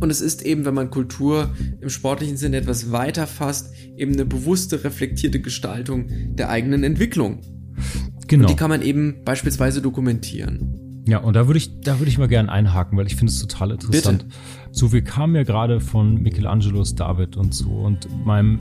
[0.00, 4.24] Und es ist eben, wenn man Kultur im sportlichen Sinne etwas weiter fasst, eben eine
[4.24, 7.40] bewusste, reflektierte Gestaltung der eigenen Entwicklung.
[8.26, 8.44] Genau.
[8.44, 11.04] Und die kann man eben beispielsweise dokumentieren.
[11.08, 13.38] Ja, und da würde ich, da würde ich mal gerne einhaken, weil ich finde es
[13.38, 14.24] total interessant.
[14.24, 14.36] Bitte?
[14.72, 18.58] So, wir kamen ja gerade von Michelangelos David und so und meinem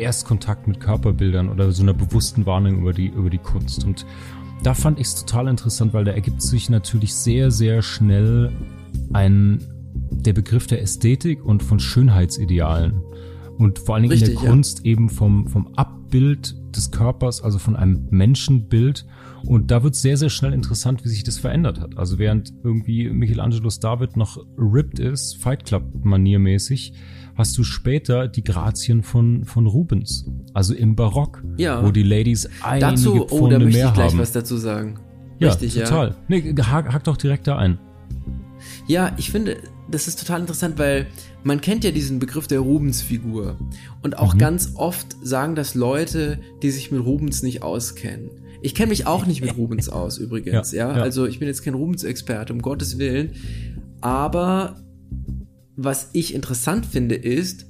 [0.00, 3.84] Erstkontakt mit Körperbildern oder so einer bewussten Wahrnehmung über die, über die Kunst.
[3.84, 4.04] Und
[4.62, 8.52] da fand ich es total interessant, weil da ergibt sich natürlich sehr, sehr schnell
[9.12, 9.62] ein,
[10.10, 13.00] der Begriff der Ästhetik und von Schönheitsidealen.
[13.58, 17.58] Und vor allen Dingen Richtig, in der Kunst eben vom, vom Abbild des Körpers, also
[17.58, 19.06] von einem Menschenbild.
[19.44, 21.96] Und da wird sehr, sehr schnell interessant, wie sich das verändert hat.
[21.98, 26.92] Also während irgendwie Michelangelos David noch ripped ist, Fight Club maniermäßig,
[27.34, 30.26] hast du später die Grazien von, von Rubens.
[30.54, 31.84] Also im Barock, ja.
[31.84, 34.18] wo die Ladies einige dazu, oh, da möchte ich gleich haben.
[34.18, 34.98] was dazu sagen.
[35.38, 36.08] Ja, Richtig, total.
[36.08, 36.16] Ja.
[36.28, 37.78] Nee, hack, hack doch direkt da ein.
[38.86, 39.56] Ja, ich finde,
[39.90, 41.06] das ist total interessant, weil
[41.42, 43.56] man kennt ja diesen Begriff der Rubens-Figur.
[44.02, 44.38] Und auch mhm.
[44.38, 48.30] ganz oft sagen das Leute, die sich mit Rubens nicht auskennen.
[48.62, 51.02] Ich kenne mich auch nicht mit Rubens aus, übrigens, ja, ja?
[51.02, 53.32] Also ich bin jetzt kein Rubens-Experte, um Gottes Willen.
[54.02, 54.76] Aber
[55.82, 57.64] was ich interessant finde, ist,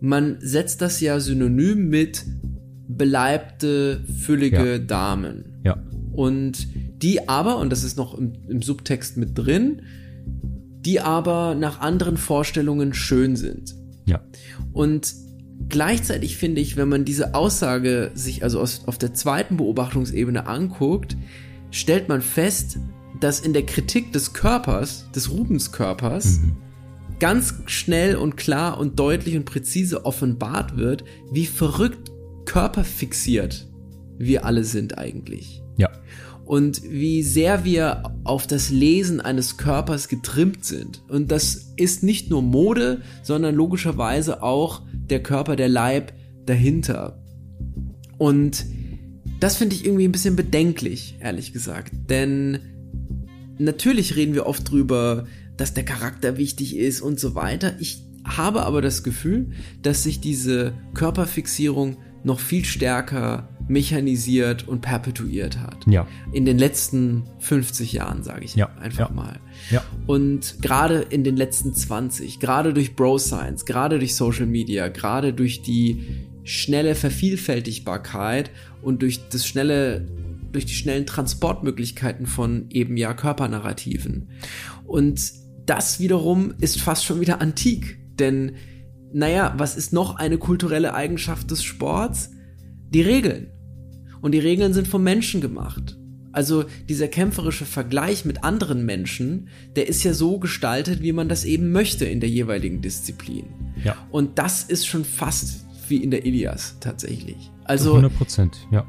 [0.00, 2.24] man setzt das ja synonym mit
[2.88, 4.78] beleibte, füllige ja.
[4.78, 5.60] Damen.
[5.64, 5.80] Ja.
[6.10, 6.66] Und
[7.00, 9.82] die aber, und das ist noch im, im Subtext mit drin,
[10.84, 13.76] die aber nach anderen Vorstellungen schön sind.
[14.06, 14.20] Ja.
[14.72, 15.14] Und
[15.68, 21.16] gleichzeitig finde ich, wenn man diese Aussage sich also aus, auf der zweiten Beobachtungsebene anguckt,
[21.70, 22.78] stellt man fest,
[23.20, 26.56] dass in der Kritik des Körpers, des Rubenskörpers, mhm.
[27.22, 32.10] Ganz schnell und klar und deutlich und präzise offenbart wird, wie verrückt
[32.46, 33.68] körperfixiert
[34.18, 35.62] wir alle sind eigentlich.
[35.76, 35.88] Ja.
[36.44, 41.04] Und wie sehr wir auf das Lesen eines Körpers getrimmt sind.
[41.08, 46.12] Und das ist nicht nur Mode, sondern logischerweise auch der Körper, der Leib
[46.44, 47.22] dahinter.
[48.18, 48.66] Und
[49.38, 51.92] das finde ich irgendwie ein bisschen bedenklich, ehrlich gesagt.
[52.10, 52.58] Denn
[53.58, 57.74] natürlich reden wir oft drüber, dass der Charakter wichtig ist und so weiter.
[57.80, 59.50] Ich habe aber das Gefühl,
[59.82, 65.86] dass sich diese Körperfixierung noch viel stärker mechanisiert und perpetuiert hat.
[65.86, 66.06] Ja.
[66.32, 68.68] In den letzten 50 Jahren, sage ich ja.
[68.76, 69.14] einfach ja.
[69.14, 69.40] mal.
[69.70, 69.82] Ja.
[70.06, 75.32] Und gerade in den letzten 20, gerade durch Bro Science, gerade durch Social Media, gerade
[75.32, 78.50] durch die schnelle Vervielfältigbarkeit
[78.82, 80.06] und durch das schnelle
[80.50, 84.28] durch die schnellen Transportmöglichkeiten von eben ja Körpernarrativen.
[84.84, 85.32] Und
[85.66, 88.56] das wiederum ist fast schon wieder antik, denn
[89.12, 92.30] naja, was ist noch eine kulturelle Eigenschaft des Sports?
[92.90, 93.50] Die Regeln.
[94.20, 95.98] Und die Regeln sind vom Menschen gemacht.
[96.32, 101.44] Also dieser kämpferische Vergleich mit anderen Menschen, der ist ja so gestaltet, wie man das
[101.44, 103.46] eben möchte in der jeweiligen Disziplin.
[103.84, 103.96] Ja.
[104.10, 107.50] Und das ist schon fast wie in der Ilias tatsächlich.
[107.64, 108.86] Also 100 Prozent, ja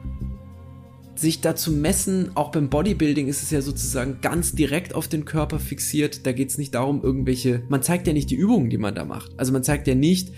[1.24, 5.58] sich dazu messen, auch beim Bodybuilding ist es ja sozusagen ganz direkt auf den Körper
[5.58, 6.28] fixiert.
[6.28, 9.06] Da geht es nicht darum, irgendwelche, man zeigt ja nicht die Übungen, die man da
[9.06, 9.32] macht.
[9.38, 10.30] Also man zeigt ja nicht,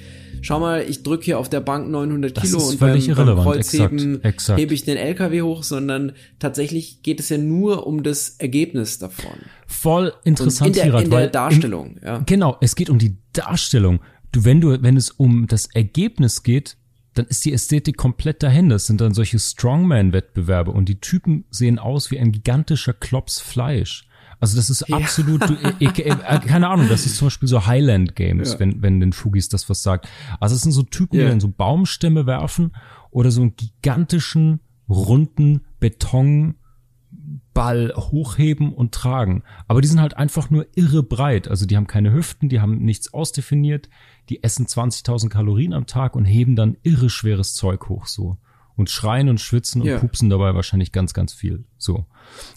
[0.41, 4.15] schau mal, ich drücke hier auf der Bank 900 das Kilo und beim, beim Kreuzheben
[4.15, 4.59] exakt, exakt.
[4.59, 9.35] hebe ich den LKW hoch, sondern tatsächlich geht es ja nur um das Ergebnis davon.
[9.67, 11.97] Voll interessant, und in der, in der Darstellung.
[11.97, 12.23] Im, ja.
[12.25, 13.99] Genau, es geht um die Darstellung.
[14.31, 16.77] Du, wenn du, wenn es um das Ergebnis geht,
[17.15, 18.69] dann ist die Ästhetik komplett dahin.
[18.69, 24.07] Das sind dann solche Strongman-Wettbewerbe und die Typen sehen aus wie ein gigantischer Klops Fleisch.
[24.39, 24.97] Also das ist ja.
[24.97, 25.41] absolut,
[25.79, 28.59] ich, äh, keine Ahnung, das ist zum Beispiel so Highland Games, ja.
[28.59, 30.07] wenn, wenn den Fugis das was sagt.
[30.39, 31.23] Also es sind so Typen, ja.
[31.23, 32.75] die dann so Baumstämme werfen
[33.11, 34.59] oder so einen gigantischen,
[34.89, 35.61] runden
[37.55, 39.43] Betonball hochheben und tragen.
[39.67, 41.47] Aber die sind halt einfach nur irre breit.
[41.47, 43.89] Also die haben keine Hüften, die haben nichts ausdefiniert,
[44.29, 48.37] die essen 20.000 Kalorien am Tag und heben dann irre schweres Zeug hoch so.
[48.75, 49.99] Und schreien und schwitzen und ja.
[49.99, 51.63] pupsen dabei wahrscheinlich ganz, ganz viel.
[51.77, 52.05] So.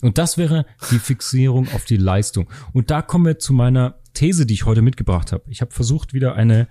[0.03, 2.51] Und das wäre die Fixierung auf die Leistung.
[2.73, 5.45] Und da kommen wir zu meiner These, die ich heute mitgebracht habe.
[5.47, 6.67] Ich habe versucht, wieder eine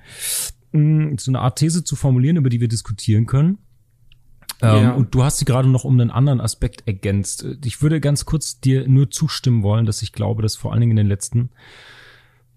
[0.73, 3.59] mm, so eine Art These zu formulieren, über die wir diskutieren können.
[4.61, 4.91] Ähm, ja.
[4.93, 7.45] Und du hast sie gerade noch um einen anderen Aspekt ergänzt.
[7.63, 10.91] Ich würde ganz kurz dir nur zustimmen wollen, dass ich glaube, dass vor allen Dingen
[10.91, 11.49] in den letzten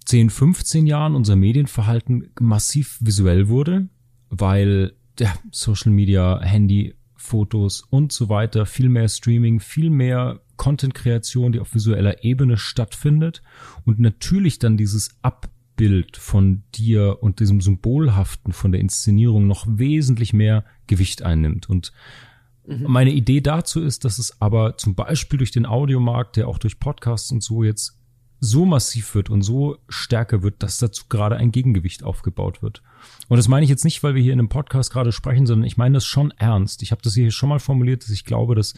[0.07, 3.89] 10, 15 Jahren unser Medienverhalten massiv visuell wurde,
[4.31, 11.53] weil der Social Media, Handy, Fotos und so weiter, viel mehr Streaming, viel mehr Content-Kreation,
[11.53, 13.43] die auf visueller Ebene stattfindet
[13.85, 15.19] und natürlich dann dieses
[15.81, 21.71] Abbild von dir und diesem Symbolhaften von der Inszenierung noch wesentlich mehr Gewicht einnimmt.
[21.71, 21.93] Und
[22.67, 22.85] mhm.
[22.87, 26.81] meine Idee dazu ist, dass es aber zum Beispiel durch den Audiomarkt, der auch durch
[26.81, 27.97] Podcasts und so jetzt
[28.43, 32.83] so massiv wird und so stärker wird, dass dazu gerade ein Gegengewicht aufgebaut wird.
[33.29, 35.67] Und das meine ich jetzt nicht, weil wir hier in einem Podcast gerade sprechen, sondern
[35.67, 36.83] ich meine das schon ernst.
[36.83, 38.75] Ich habe das hier schon mal formuliert, dass ich glaube, dass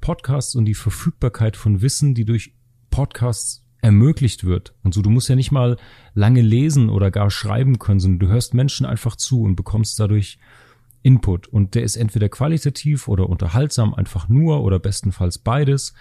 [0.00, 2.54] Podcasts und die Verfügbarkeit von Wissen, die durch
[2.90, 4.74] Podcasts ermöglicht wird.
[4.82, 5.76] Und so, du musst ja nicht mal
[6.12, 10.40] lange lesen oder gar schreiben können, sondern du hörst Menschen einfach zu und bekommst dadurch
[11.02, 11.46] Input.
[11.46, 15.94] Und der ist entweder qualitativ oder unterhaltsam, einfach nur oder bestenfalls beides.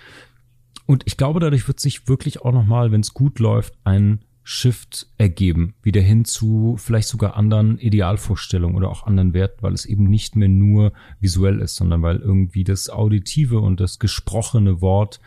[0.88, 5.07] Und ich glaube, dadurch wird sich wirklich auch nochmal, wenn es gut läuft, ein Shift
[5.19, 10.05] ergeben, wieder hin zu vielleicht sogar anderen Idealvorstellungen oder auch anderen Werten, weil es eben
[10.05, 15.19] nicht mehr nur visuell ist, sondern weil irgendwie das Auditive und das gesprochene Wort,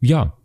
[0.00, 0.36] ja,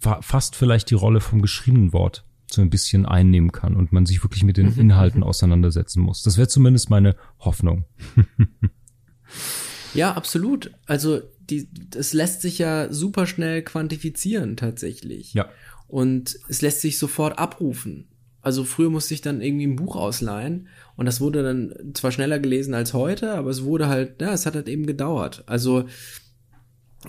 [0.00, 4.22] fast vielleicht die Rolle vom geschriebenen Wort so ein bisschen einnehmen kann und man sich
[4.22, 4.80] wirklich mit den mhm.
[4.80, 6.22] Inhalten auseinandersetzen muss.
[6.22, 7.84] Das wäre zumindest meine Hoffnung.
[9.94, 10.70] ja, absolut.
[10.86, 15.34] Also die, das lässt sich ja super schnell quantifizieren tatsächlich.
[15.34, 15.48] Ja.
[15.88, 18.08] Und es lässt sich sofort abrufen.
[18.40, 22.38] Also früher musste ich dann irgendwie ein Buch ausleihen und das wurde dann zwar schneller
[22.38, 25.42] gelesen als heute, aber es wurde halt, ja, es hat halt eben gedauert.
[25.46, 25.86] Also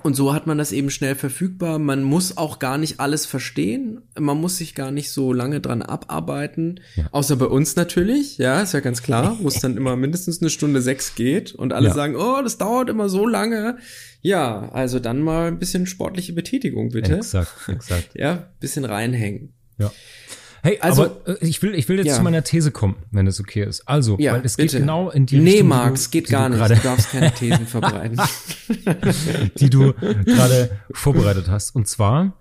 [0.03, 1.79] Und so hat man das eben schnell verfügbar.
[1.79, 4.01] Man muss auch gar nicht alles verstehen.
[4.17, 6.79] Man muss sich gar nicht so lange dran abarbeiten.
[6.95, 7.07] Ja.
[7.11, 8.37] Außer bei uns natürlich.
[8.37, 9.37] Ja, ist ja ganz klar.
[9.41, 11.53] Wo es dann immer mindestens eine Stunde sechs geht.
[11.53, 11.93] Und alle ja.
[11.93, 13.77] sagen, oh, das dauert immer so lange.
[14.21, 17.17] Ja, also dann mal ein bisschen sportliche Betätigung, bitte.
[17.17, 18.09] Exakt, exakt.
[18.13, 19.53] ja, bisschen reinhängen.
[19.77, 19.91] Ja.
[20.67, 22.15] Hey, also aber, äh, ich will, ich will jetzt ja.
[22.15, 23.87] zu meiner These kommen, wenn es okay ist.
[23.87, 24.73] Also, ja, weil es bitte.
[24.73, 25.69] geht genau in die nee, Richtung.
[25.69, 26.59] Nee, Max, geht gar nicht.
[26.61, 28.19] Du darfst keine Thesen verbreiten.
[29.55, 31.73] die du gerade vorbereitet hast.
[31.73, 32.33] Und zwar,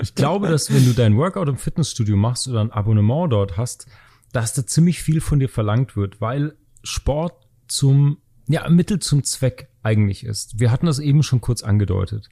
[0.00, 3.86] ich glaube, dass wenn du dein Workout im Fitnessstudio machst oder ein Abonnement dort hast,
[4.32, 7.34] dass da ziemlich viel von dir verlangt wird, weil Sport
[7.68, 10.58] zum, ja, Mittel zum Zweck eigentlich ist.
[10.58, 12.30] Wir hatten das eben schon kurz angedeutet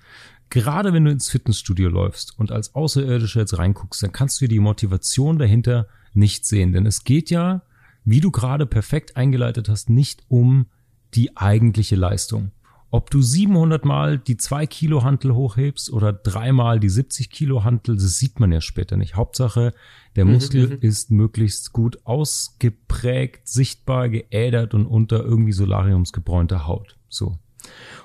[0.50, 4.60] gerade wenn du ins Fitnessstudio läufst und als Außerirdischer jetzt reinguckst, dann kannst du die
[4.60, 6.72] Motivation dahinter nicht sehen.
[6.72, 7.62] Denn es geht ja,
[8.04, 10.66] wie du gerade perfekt eingeleitet hast, nicht um
[11.14, 12.52] die eigentliche Leistung.
[12.90, 17.96] Ob du 700 Mal die 2 Kilo Hantel hochhebst oder dreimal die 70 Kilo Hantel,
[17.96, 19.14] das sieht man ja später nicht.
[19.14, 19.74] Hauptsache,
[20.16, 26.96] der mhm, Muskel mhm, ist möglichst gut ausgeprägt, sichtbar, geädert und unter irgendwie solariumsgebräunter Haut.
[27.10, 27.38] So.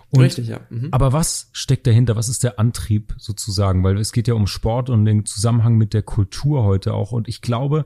[0.09, 0.59] Und, Richtig, ja.
[0.70, 0.89] Mhm.
[0.91, 2.16] Aber was steckt dahinter?
[2.16, 3.84] Was ist der Antrieb sozusagen?
[3.84, 7.11] Weil es geht ja um Sport und den Zusammenhang mit der Kultur heute auch.
[7.11, 7.86] Und ich glaube,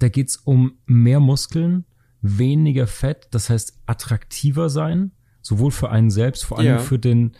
[0.00, 1.84] da geht's um mehr Muskeln,
[2.20, 6.78] weniger Fett, das heißt attraktiver sein, sowohl für einen selbst, vor allem ja.
[6.78, 7.32] für den,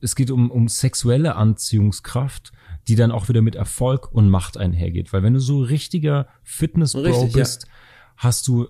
[0.00, 2.52] es geht um, um sexuelle Anziehungskraft,
[2.88, 5.12] die dann auch wieder mit Erfolg und Macht einhergeht.
[5.12, 7.72] Weil wenn du so richtiger Fitness-Bro bist, ja.
[8.16, 8.68] hast du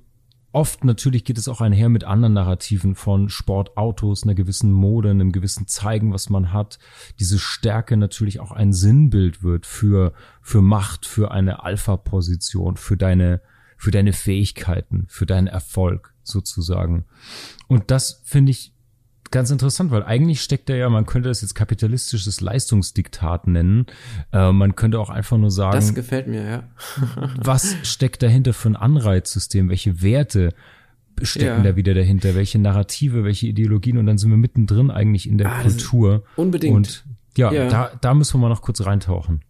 [0.53, 5.32] oft natürlich geht es auch einher mit anderen Narrativen von Sportautos, einer gewissen Mode, einem
[5.32, 6.78] gewissen Zeigen, was man hat.
[7.18, 13.40] Diese Stärke natürlich auch ein Sinnbild wird für, für Macht, für eine Alpha-Position, für deine,
[13.76, 17.05] für deine Fähigkeiten, für deinen Erfolg sozusagen.
[17.68, 18.74] Und das finde ich
[19.31, 23.87] ganz interessant, weil eigentlich steckt da ja, man könnte das jetzt kapitalistisches Leistungsdiktat nennen.
[24.33, 25.76] Äh, man könnte auch einfach nur sagen.
[25.76, 26.62] Das gefällt mir, ja.
[27.37, 29.68] was steckt dahinter für ein Anreizsystem?
[29.68, 30.55] Welche Werte
[31.22, 31.70] stecken ja.
[31.70, 32.35] da wieder dahinter?
[32.35, 33.99] Welche Narrative, welche Ideologien?
[33.99, 36.24] Und dann sind wir mittendrin eigentlich in der ah, Kultur.
[36.37, 36.76] Unbedingt.
[36.76, 37.05] Und
[37.37, 39.43] ja, ja, Da, da müssen wir mal noch kurz reintauchen.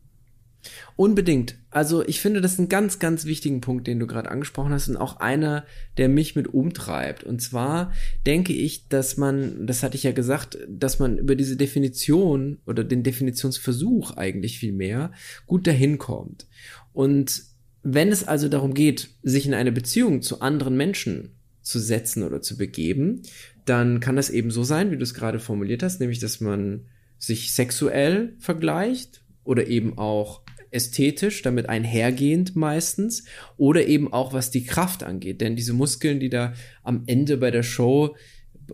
[1.00, 1.54] Unbedingt.
[1.70, 4.86] Also ich finde, das ist ein ganz, ganz wichtigen Punkt, den du gerade angesprochen hast
[4.90, 5.64] und auch einer,
[5.96, 7.24] der mich mit umtreibt.
[7.24, 7.94] Und zwar
[8.26, 12.84] denke ich, dass man, das hatte ich ja gesagt, dass man über diese Definition oder
[12.84, 15.12] den Definitionsversuch eigentlich viel mehr
[15.46, 16.46] gut dahin kommt.
[16.92, 17.44] Und
[17.82, 21.30] wenn es also darum geht, sich in eine Beziehung zu anderen Menschen
[21.62, 23.22] zu setzen oder zu begeben,
[23.64, 26.88] dann kann das eben so sein, wie du es gerade formuliert hast, nämlich dass man
[27.16, 33.24] sich sexuell vergleicht oder eben auch ästhetisch, damit einhergehend meistens,
[33.56, 35.40] oder eben auch was die Kraft angeht.
[35.40, 36.52] Denn diese Muskeln, die da
[36.82, 38.16] am Ende bei der Show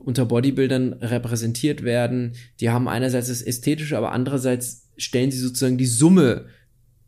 [0.05, 5.87] unter Bodybuildern repräsentiert werden, die haben einerseits das Ästhetische, aber andererseits stellen sie sozusagen die
[5.87, 6.47] Summe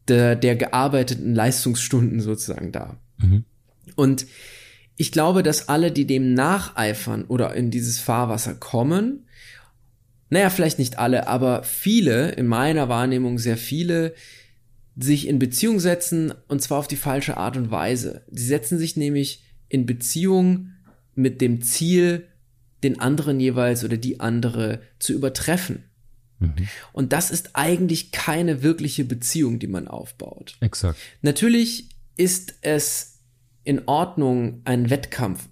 [0.09, 3.01] der, der gearbeiteten Leistungsstunden sozusagen dar.
[3.19, 3.45] Mhm.
[3.95, 4.27] Und
[4.97, 9.27] ich glaube, dass alle, die dem nacheifern oder in dieses Fahrwasser kommen,
[10.31, 14.15] naja, vielleicht nicht alle, aber viele, in meiner Wahrnehmung sehr viele,
[14.99, 18.23] sich in Beziehung setzen und zwar auf die falsche Art und Weise.
[18.31, 20.73] Sie setzen sich nämlich in Beziehung
[21.15, 22.27] mit dem Ziel,
[22.83, 25.85] den anderen jeweils oder die andere zu übertreffen.
[26.39, 26.69] Mhm.
[26.93, 30.57] Und das ist eigentlich keine wirkliche Beziehung, die man aufbaut.
[30.61, 30.99] Exakt.
[31.23, 33.21] Natürlich ist es
[33.65, 35.49] in Ordnung, einen Wettkampf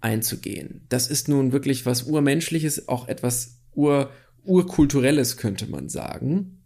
[0.00, 0.84] einzugehen.
[0.88, 4.10] Das ist nun wirklich was Urmenschliches, auch etwas Ur
[4.44, 6.61] Urkulturelles, könnte man sagen.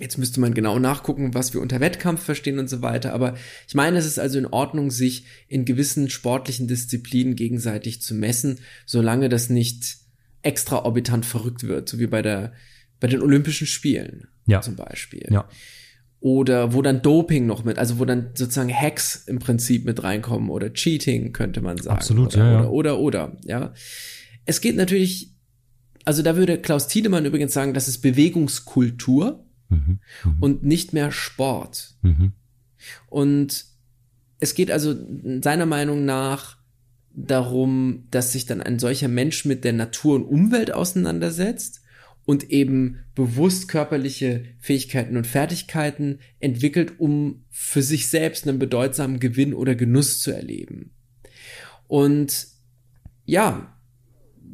[0.00, 3.12] Jetzt müsste man genau nachgucken, was wir unter Wettkampf verstehen und so weiter.
[3.12, 3.34] Aber
[3.66, 8.60] ich meine, es ist also in Ordnung, sich in gewissen sportlichen Disziplinen gegenseitig zu messen,
[8.86, 9.96] solange das nicht
[10.42, 12.52] extraorbitant verrückt wird, so wie bei der,
[13.00, 14.60] bei den Olympischen Spielen ja.
[14.60, 15.26] zum Beispiel.
[15.30, 15.48] Ja.
[16.20, 20.50] Oder wo dann Doping noch mit, also wo dann sozusagen Hacks im Prinzip mit reinkommen
[20.50, 21.96] oder Cheating, könnte man sagen.
[21.96, 22.68] Absolut, oder, ja, ja.
[22.68, 23.74] Oder, oder, oder, ja.
[24.44, 25.34] Es geht natürlich,
[26.04, 29.98] also da würde Klaus Tiedemann übrigens sagen, das ist Bewegungskultur mhm,
[30.40, 31.94] und nicht mehr Sport.
[32.02, 32.32] Mhm.
[33.08, 33.64] Und
[34.40, 34.94] es geht also
[35.42, 36.58] seiner Meinung nach
[37.12, 41.82] darum, dass sich dann ein solcher Mensch mit der Natur und Umwelt auseinandersetzt
[42.24, 49.54] und eben bewusst körperliche Fähigkeiten und Fertigkeiten entwickelt, um für sich selbst einen bedeutsamen Gewinn
[49.54, 50.90] oder Genuss zu erleben.
[51.86, 52.48] Und
[53.24, 53.77] ja,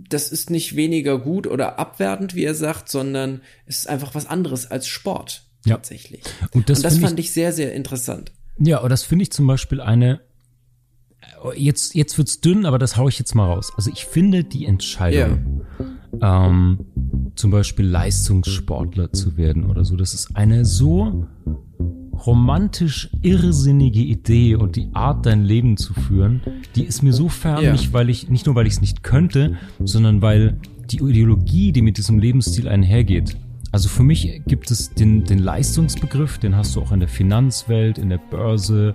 [0.08, 4.26] das ist nicht weniger gut oder abwertend, wie er sagt, sondern es ist einfach was
[4.26, 5.44] anderes als Sport.
[5.64, 5.76] Ja.
[5.76, 6.22] Tatsächlich.
[6.52, 8.32] Und das, Und das fand ich, ich sehr, sehr interessant.
[8.58, 10.20] Ja, und das finde ich zum Beispiel eine,
[11.56, 13.72] jetzt, jetzt wird's dünn, aber das haue ich jetzt mal raus.
[13.76, 15.64] Also ich finde die Entscheidung,
[16.20, 16.46] ja.
[16.46, 19.96] ähm, zum Beispiel Leistungssportler zu werden oder so.
[19.96, 21.26] Das ist eine so
[22.26, 26.40] romantisch irrsinnige Idee und die Art, dein Leben zu führen,
[26.76, 27.72] die ist mir so fern, ja.
[27.72, 30.58] nicht weil ich, nicht nur weil ich es nicht könnte, sondern weil
[30.90, 33.36] die Ideologie, die mit diesem Lebensstil einhergeht,
[33.72, 37.98] also für mich gibt es den, den Leistungsbegriff, den hast du auch in der Finanzwelt,
[37.98, 38.94] in der Börse,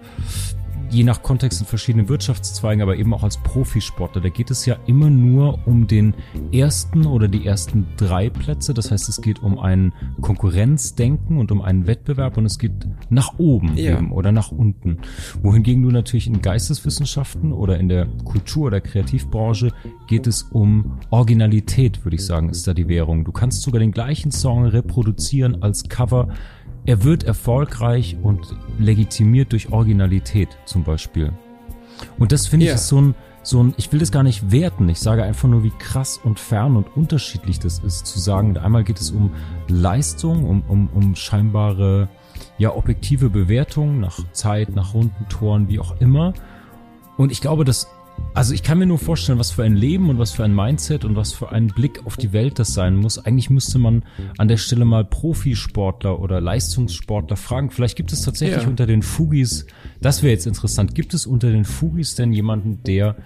[0.90, 4.78] je nach Kontext in verschiedenen Wirtschaftszweigen, aber eben auch als Profisportler, da geht es ja
[4.88, 6.14] immer nur um den
[6.52, 8.74] ersten oder die ersten drei Plätze.
[8.74, 12.72] Das heißt, es geht um ein Konkurrenzdenken und um einen Wettbewerb und es geht
[13.10, 13.98] nach oben ja.
[13.98, 14.98] eben oder nach unten.
[15.42, 19.72] Wohingegen du natürlich in Geisteswissenschaften oder in der Kultur- oder Kreativbranche
[20.08, 23.26] geht es um Originalität, würde ich sagen, ist da die Währung.
[23.26, 26.30] Du kannst sogar den gleichen Song reproduzieren als Cover
[26.86, 31.32] er wird erfolgreich und legitimiert durch Originalität zum Beispiel.
[32.18, 34.90] Und das finde ich ist so ein, so ein, ich will das gar nicht werten,
[34.90, 38.84] ich sage einfach nur, wie krass und fern und unterschiedlich das ist, zu sagen, einmal
[38.84, 39.32] geht es um
[39.68, 42.10] Leistung, um, um, um scheinbare,
[42.58, 46.34] ja, objektive Bewertung nach Zeit, nach runden Toren, wie auch immer.
[47.18, 47.88] Und ich glaube, dass
[48.34, 51.04] also ich kann mir nur vorstellen, was für ein Leben und was für ein Mindset
[51.04, 53.18] und was für ein Blick auf die Welt das sein muss.
[53.18, 54.04] Eigentlich müsste man
[54.38, 57.70] an der Stelle mal Profisportler oder Leistungssportler fragen.
[57.70, 58.70] Vielleicht gibt es tatsächlich ja.
[58.70, 59.66] unter den Fugis,
[60.02, 63.18] das wäre jetzt interessant, gibt es unter den Fugis denn jemanden, der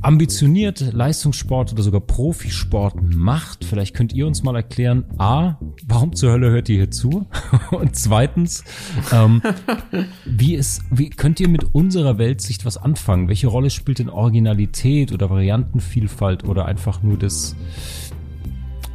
[0.00, 3.64] ambitioniert Leistungssport oder sogar Profisport macht.
[3.64, 7.26] Vielleicht könnt ihr uns mal erklären, a, warum zur Hölle hört ihr hier zu?
[7.70, 8.64] Und zweitens,
[9.12, 9.40] ähm,
[10.24, 13.28] wie ist, wie könnt ihr mit unserer Weltsicht was anfangen?
[13.28, 17.54] Welche Rolle spielt denn Originalität oder Variantenvielfalt oder einfach nur das,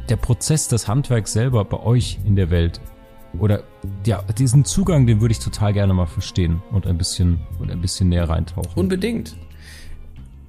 [0.08, 2.80] der Prozess, das Handwerk selber bei euch in der Welt?
[3.38, 3.62] Oder
[4.06, 7.80] ja, diesen Zugang, den würde ich total gerne mal verstehen und ein bisschen und ein
[7.80, 8.72] bisschen näher reintauchen.
[8.74, 9.36] Unbedingt.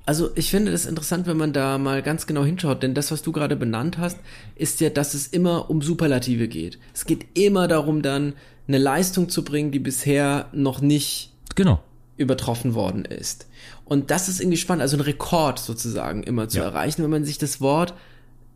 [0.10, 3.22] Also ich finde das interessant, wenn man da mal ganz genau hinschaut, denn das, was
[3.22, 4.18] du gerade benannt hast,
[4.55, 6.80] ist ja, dass es immer um Superlative geht.
[6.95, 8.34] Es geht immer darum, dann
[8.68, 11.84] eine Leistung zu bringen, die bisher noch nicht genau.
[12.18, 13.45] übertroffen worden ist.
[13.86, 16.64] Und das ist irgendwie spannend, also ein Rekord sozusagen immer zu ja.
[16.64, 17.93] erreichen, wenn man sich das Wort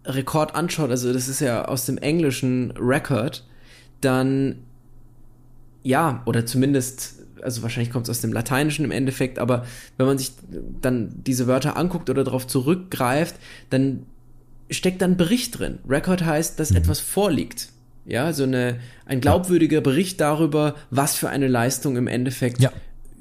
[0.06, 3.46] Rekord anschaut, also das ist ja aus dem englischen Record,
[4.02, 4.56] dann
[5.84, 9.66] ja, oder zumindest also wahrscheinlich kommt es aus dem Lateinischen im Endeffekt, aber
[9.98, 10.32] wenn man sich
[10.82, 13.36] dann diese Wörter anguckt oder darauf zurückgreift,
[13.70, 14.06] dann
[14.70, 15.80] steckt dann Bericht drin.
[15.88, 16.78] Record heißt, dass mhm.
[16.78, 17.70] etwas vorliegt.
[18.06, 22.70] Ja, so eine, ein glaubwürdiger Bericht darüber, was für eine Leistung im Endeffekt ja.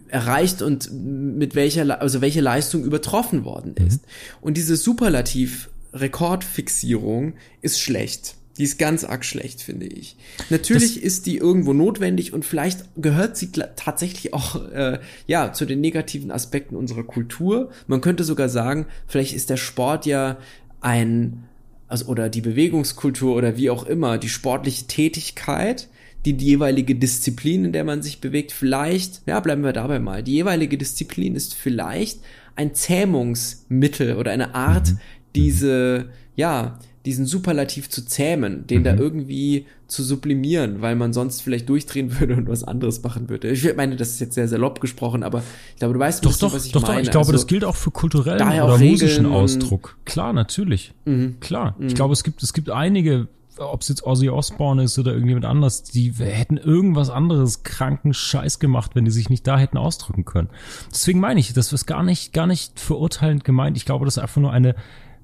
[0.08, 4.02] erreicht und mit welcher, also welche Leistung übertroffen worden ist.
[4.02, 4.08] Mhm.
[4.40, 8.34] Und diese Superlativ-Rekordfixierung ist schlecht.
[8.58, 10.16] Die ist ganz arg schlecht, finde ich.
[10.50, 15.64] Natürlich das ist die irgendwo notwendig und vielleicht gehört sie tatsächlich auch äh, ja zu
[15.64, 17.70] den negativen Aspekten unserer Kultur.
[17.86, 20.36] Man könnte sogar sagen, vielleicht ist der Sport ja
[20.80, 21.44] ein
[21.88, 25.88] also oder die Bewegungskultur oder wie auch immer die sportliche Tätigkeit,
[26.24, 30.22] die, die jeweilige Disziplin, in der man sich bewegt, vielleicht, ja, bleiben wir dabei mal.
[30.22, 32.20] Die jeweilige Disziplin ist vielleicht
[32.56, 34.98] ein Zähmungsmittel oder eine Art, mhm.
[35.34, 38.84] diese ja diesen Superlativ zu zähmen, den mhm.
[38.84, 43.50] da irgendwie zu sublimieren, weil man sonst vielleicht durchdrehen würde und was anderes machen würde.
[43.50, 45.42] Ich meine, das ist jetzt sehr salopp gesprochen, aber
[45.72, 46.94] ich glaube, du weißt doch, bisschen, doch, was ich doch, meine.
[46.94, 49.96] Doch, ich glaube, also, das gilt auch für kulturellen oder musischen Ausdruck.
[50.04, 50.94] Klar, natürlich.
[51.04, 51.36] Mhm.
[51.40, 51.74] Klar.
[51.78, 51.88] Mhm.
[51.88, 53.28] Ich glaube, es gibt, es gibt einige,
[53.58, 58.60] ob es jetzt Ozzy Osbourne ist oder irgendjemand anders, die hätten irgendwas anderes kranken Scheiß
[58.60, 60.48] gemacht, wenn die sich nicht da hätten ausdrücken können.
[60.90, 63.76] Deswegen meine ich, das ist gar nicht, gar nicht verurteilend gemeint.
[63.76, 64.74] Ich glaube, das ist einfach nur eine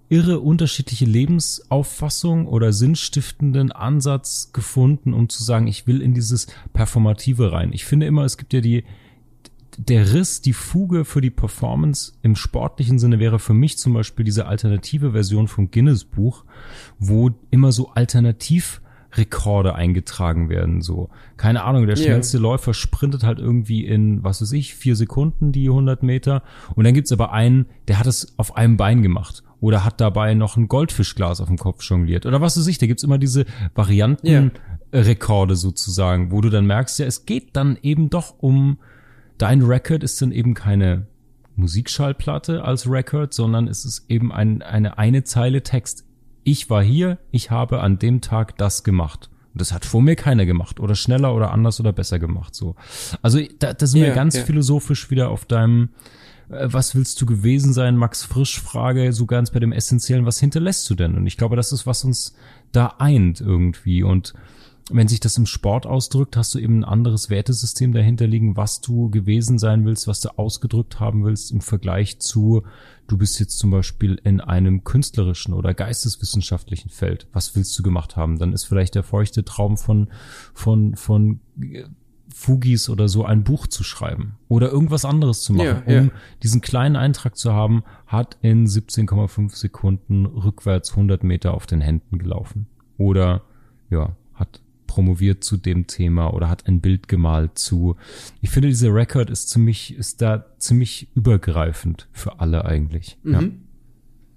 [0.08, 7.52] irre unterschiedliche Lebensauffassung oder sinnstiftenden Ansatz gefunden, um zu sagen, ich will in dieses Performative
[7.52, 7.72] rein.
[7.72, 8.84] Ich finde immer, es gibt ja die,
[9.76, 14.24] der Riss, die Fuge für die Performance im sportlichen Sinne wäre für mich zum Beispiel
[14.24, 16.44] diese alternative Version vom Guinness Buch,
[16.98, 18.80] wo immer so alternativ
[19.12, 20.82] Rekorde eingetragen werden.
[20.82, 22.42] So, keine Ahnung, der schnellste yeah.
[22.42, 26.42] Läufer sprintet halt irgendwie in, was weiß ich, vier Sekunden die 100 Meter.
[26.74, 30.34] Und dann gibt's aber einen, der hat es auf einem Bein gemacht oder hat dabei
[30.34, 32.78] noch ein Goldfischglas auf dem Kopf jongliert oder was weiß ich.
[32.78, 33.44] Da gibt's immer diese
[33.74, 35.56] Variantenrekorde yeah.
[35.56, 38.78] sozusagen, wo du dann merkst, ja, es geht dann eben doch um
[39.36, 41.06] dein Record ist dann eben keine
[41.56, 46.04] Musikschallplatte als Record, sondern es ist eben ein, eine eine Zeile Text
[46.48, 49.28] ich war hier, ich habe an dem Tag das gemacht.
[49.52, 52.54] Und das hat vor mir keiner gemacht oder schneller oder anders oder besser gemacht.
[52.54, 52.74] So,
[53.22, 54.44] also da, da sind yeah, wir ganz yeah.
[54.44, 55.90] philosophisch wieder auf deinem
[56.48, 60.88] was willst du gewesen sein, Max Frisch Frage, so ganz bei dem Essentiellen, was hinterlässt
[60.88, 61.16] du denn?
[61.16, 62.34] Und ich glaube, das ist, was uns
[62.72, 64.02] da eint irgendwie.
[64.02, 64.32] Und
[64.90, 68.80] wenn sich das im Sport ausdrückt, hast du eben ein anderes Wertesystem dahinter liegen, was
[68.80, 72.62] du gewesen sein willst, was du ausgedrückt haben willst im Vergleich zu,
[73.06, 77.26] du bist jetzt zum Beispiel in einem künstlerischen oder geisteswissenschaftlichen Feld.
[77.32, 78.38] Was willst du gemacht haben?
[78.38, 80.08] Dann ist vielleicht der feuchte Traum von,
[80.54, 81.40] von, von
[82.34, 86.10] Fugis oder so ein Buch zu schreiben oder irgendwas anderes zu machen, ja, um
[86.42, 92.18] diesen kleinen Eintrag zu haben, hat in 17,5 Sekunden rückwärts 100 Meter auf den Händen
[92.18, 92.66] gelaufen
[92.96, 93.42] oder
[93.90, 97.96] ja, hat promoviert zu dem Thema oder hat ein Bild gemalt zu.
[98.40, 103.18] Ich finde, dieser Record ist ziemlich, ist da ziemlich übergreifend für alle eigentlich.
[103.22, 103.32] Mhm.
[103.32, 103.38] Ja.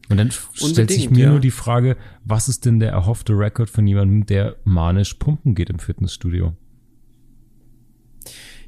[0.10, 1.30] Und dann stellt sich mir ja.
[1.30, 5.70] nur die Frage, was ist denn der erhoffte Record von jemandem, der manisch pumpen geht
[5.70, 6.54] im Fitnessstudio?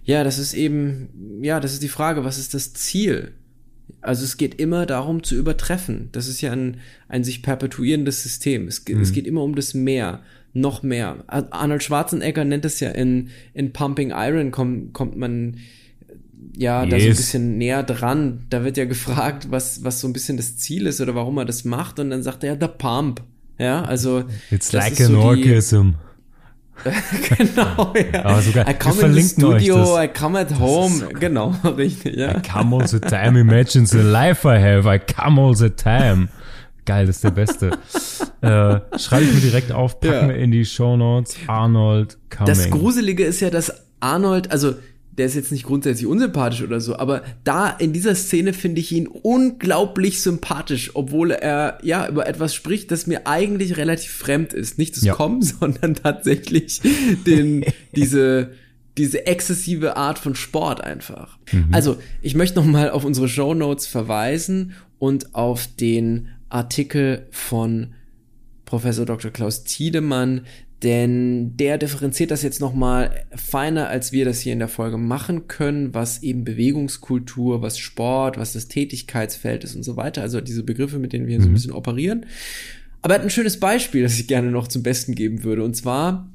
[0.06, 3.32] Ja, das ist eben, ja, das ist die Frage, was ist das Ziel?
[4.02, 6.10] Also es geht immer darum zu übertreffen.
[6.12, 6.78] Das ist ja ein,
[7.08, 8.68] ein sich perpetuierendes System.
[8.68, 9.02] Es, mhm.
[9.02, 10.22] es geht immer um das Mehr
[10.54, 11.24] noch mehr.
[11.28, 15.58] Arnold Schwarzenegger nennt es ja in, in Pumping Iron, kommt, kommt man
[16.56, 16.92] ja yes.
[16.92, 18.46] da so ein bisschen näher dran.
[18.50, 21.46] Da wird ja gefragt, was, was so ein bisschen das Ziel ist oder warum er
[21.46, 22.00] das macht.
[22.00, 23.24] Und dann sagt er ja, the pump.
[23.58, 24.24] Ja, also.
[24.52, 25.96] It's like an so orgasm.
[27.38, 28.26] genau, ja.
[28.26, 30.96] Aber sogar, I come in the studio, I come at home.
[30.96, 32.38] So genau, richtig, ja.
[32.38, 36.30] I come all the time, imagine the life I have, I come all the time.
[36.86, 37.72] Geil, das ist der Beste.
[38.42, 40.28] äh, schreibe ich mir direkt auf, packen ja.
[40.30, 41.38] wir in die Show Notes.
[41.48, 42.48] Arnold Cumming.
[42.48, 43.72] Das Gruselige ist ja, dass
[44.02, 44.74] Arnold, also
[45.18, 48.92] der ist jetzt nicht grundsätzlich unsympathisch oder so, aber da in dieser Szene finde ich
[48.92, 54.78] ihn unglaublich sympathisch, obwohl er ja über etwas spricht, das mir eigentlich relativ fremd ist.
[54.78, 55.14] Nicht das ja.
[55.14, 56.82] Kommen, sondern tatsächlich
[57.28, 57.64] den,
[57.96, 58.52] diese,
[58.98, 61.38] diese exzessive Art von Sport einfach.
[61.52, 61.68] Mhm.
[61.72, 67.94] Also, ich möchte noch mal auf unsere Show Notes verweisen und auf den Artikel von
[68.66, 69.30] Professor Dr.
[69.30, 70.42] Klaus Tiedemann,
[70.84, 75.48] denn der differenziert das jetzt nochmal feiner, als wir das hier in der Folge machen
[75.48, 80.22] können, was eben Bewegungskultur, was Sport, was das Tätigkeitsfeld ist und so weiter.
[80.22, 81.42] Also diese Begriffe, mit denen wir mhm.
[81.42, 81.56] so ein mhm.
[81.56, 82.26] bisschen operieren.
[83.02, 85.64] Aber er hat ein schönes Beispiel, das ich gerne noch zum Besten geben würde.
[85.64, 86.30] Und zwar,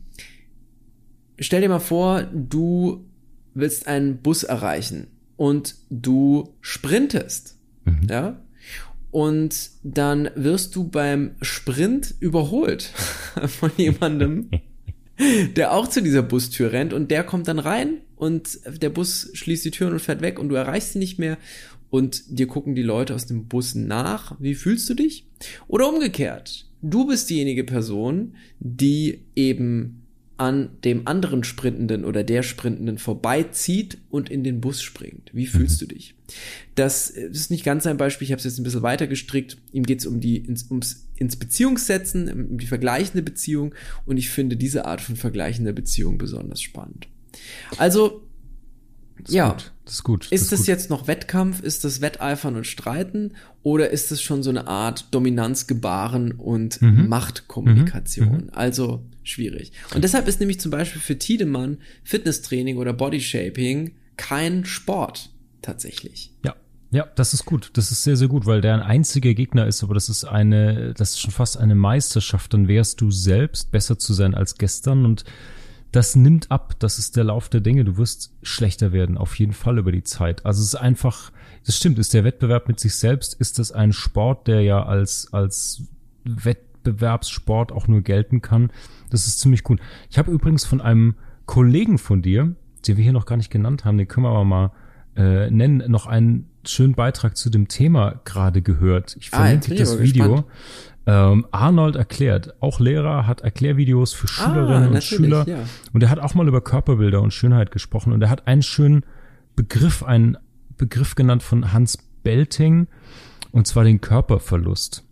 [1.38, 3.04] stell dir mal vor, du
[3.54, 7.56] willst einen Bus erreichen und du sprintest.
[7.84, 8.00] Mhm.
[8.08, 8.40] Ja?
[9.10, 12.82] Und dann wirst du beim Sprint überholt
[13.46, 14.50] von jemandem,
[15.56, 19.64] der auch zu dieser Bustür rennt und der kommt dann rein und der Bus schließt
[19.64, 21.38] die Türen und fährt weg und du erreichst sie nicht mehr
[21.90, 24.36] und dir gucken die Leute aus dem Bus nach.
[24.38, 25.26] Wie fühlst du dich?
[25.68, 26.66] Oder umgekehrt.
[26.82, 30.07] Du bist diejenige Person, die eben
[30.38, 35.30] an dem anderen Sprintenden oder der Sprintenden vorbeizieht und in den Bus springt.
[35.32, 35.88] Wie fühlst mhm.
[35.88, 36.14] du dich?
[36.76, 39.58] Das ist nicht ganz ein Beispiel, ich habe es jetzt ein bisschen weiter gestrickt.
[39.72, 43.74] Ihm geht es um die ins, ums ins Beziehungssetzen, um die vergleichende Beziehung
[44.06, 47.08] und ich finde diese Art von vergleichender Beziehung besonders spannend.
[47.76, 48.22] Also
[49.24, 49.72] das ja, gut.
[49.84, 50.28] das ist gut.
[50.30, 51.60] Das ist das, jetzt noch Wettkampf?
[51.60, 53.32] Ist das Wetteifern und Streiten?
[53.62, 57.08] Oder ist es schon so eine Art Dominanzgebaren und mhm.
[57.08, 58.28] Machtkommunikation?
[58.28, 58.34] Mhm.
[58.34, 58.50] mhm.
[58.52, 59.72] Also schwierig.
[59.94, 65.30] Und deshalb ist nämlich zum Beispiel für Tiedemann Fitnesstraining oder Bodyshaping kein Sport
[65.62, 66.32] tatsächlich.
[66.44, 66.54] Ja.
[66.90, 67.70] Ja, das ist gut.
[67.74, 70.94] Das ist sehr, sehr gut, weil der ein einziger Gegner ist, aber das ist eine,
[70.94, 72.54] das ist schon fast eine Meisterschaft.
[72.54, 75.24] Dann wärst du selbst besser zu sein als gestern und
[75.92, 76.76] das nimmt ab.
[76.78, 77.84] Das ist der Lauf der Dinge.
[77.84, 80.46] Du wirst schlechter werden, auf jeden Fall über die Zeit.
[80.46, 81.30] Also es ist einfach,
[81.66, 85.32] das stimmt, ist der Wettbewerb mit sich selbst, ist das ein Sport, der ja als,
[85.32, 85.82] als
[86.88, 88.70] Wettbewerbssport auch nur gelten kann.
[89.10, 89.80] Das ist ziemlich gut.
[90.10, 91.14] Ich habe übrigens von einem
[91.46, 92.54] Kollegen von dir,
[92.86, 94.72] den wir hier noch gar nicht genannt haben, den können wir aber mal
[95.16, 99.16] äh, nennen, noch einen schönen Beitrag zu dem Thema gerade gehört.
[99.18, 100.44] Ich ah, verlinke ah, das Video.
[101.06, 105.48] Ähm, Arnold erklärt, auch Lehrer hat Erklärvideos für ah, Schülerinnen ah, und Schüler.
[105.48, 105.58] Ja.
[105.92, 108.12] Und er hat auch mal über Körperbilder und Schönheit gesprochen.
[108.12, 109.04] Und er hat einen schönen
[109.56, 110.36] Begriff, einen
[110.76, 112.86] Begriff genannt von Hans Belting,
[113.50, 115.07] und zwar den Körperverlust.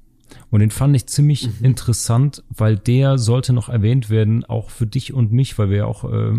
[0.56, 1.66] Und den fand ich ziemlich mhm.
[1.66, 5.84] interessant, weil der sollte noch erwähnt werden, auch für dich und mich, weil wir ja
[5.84, 6.32] auch äh,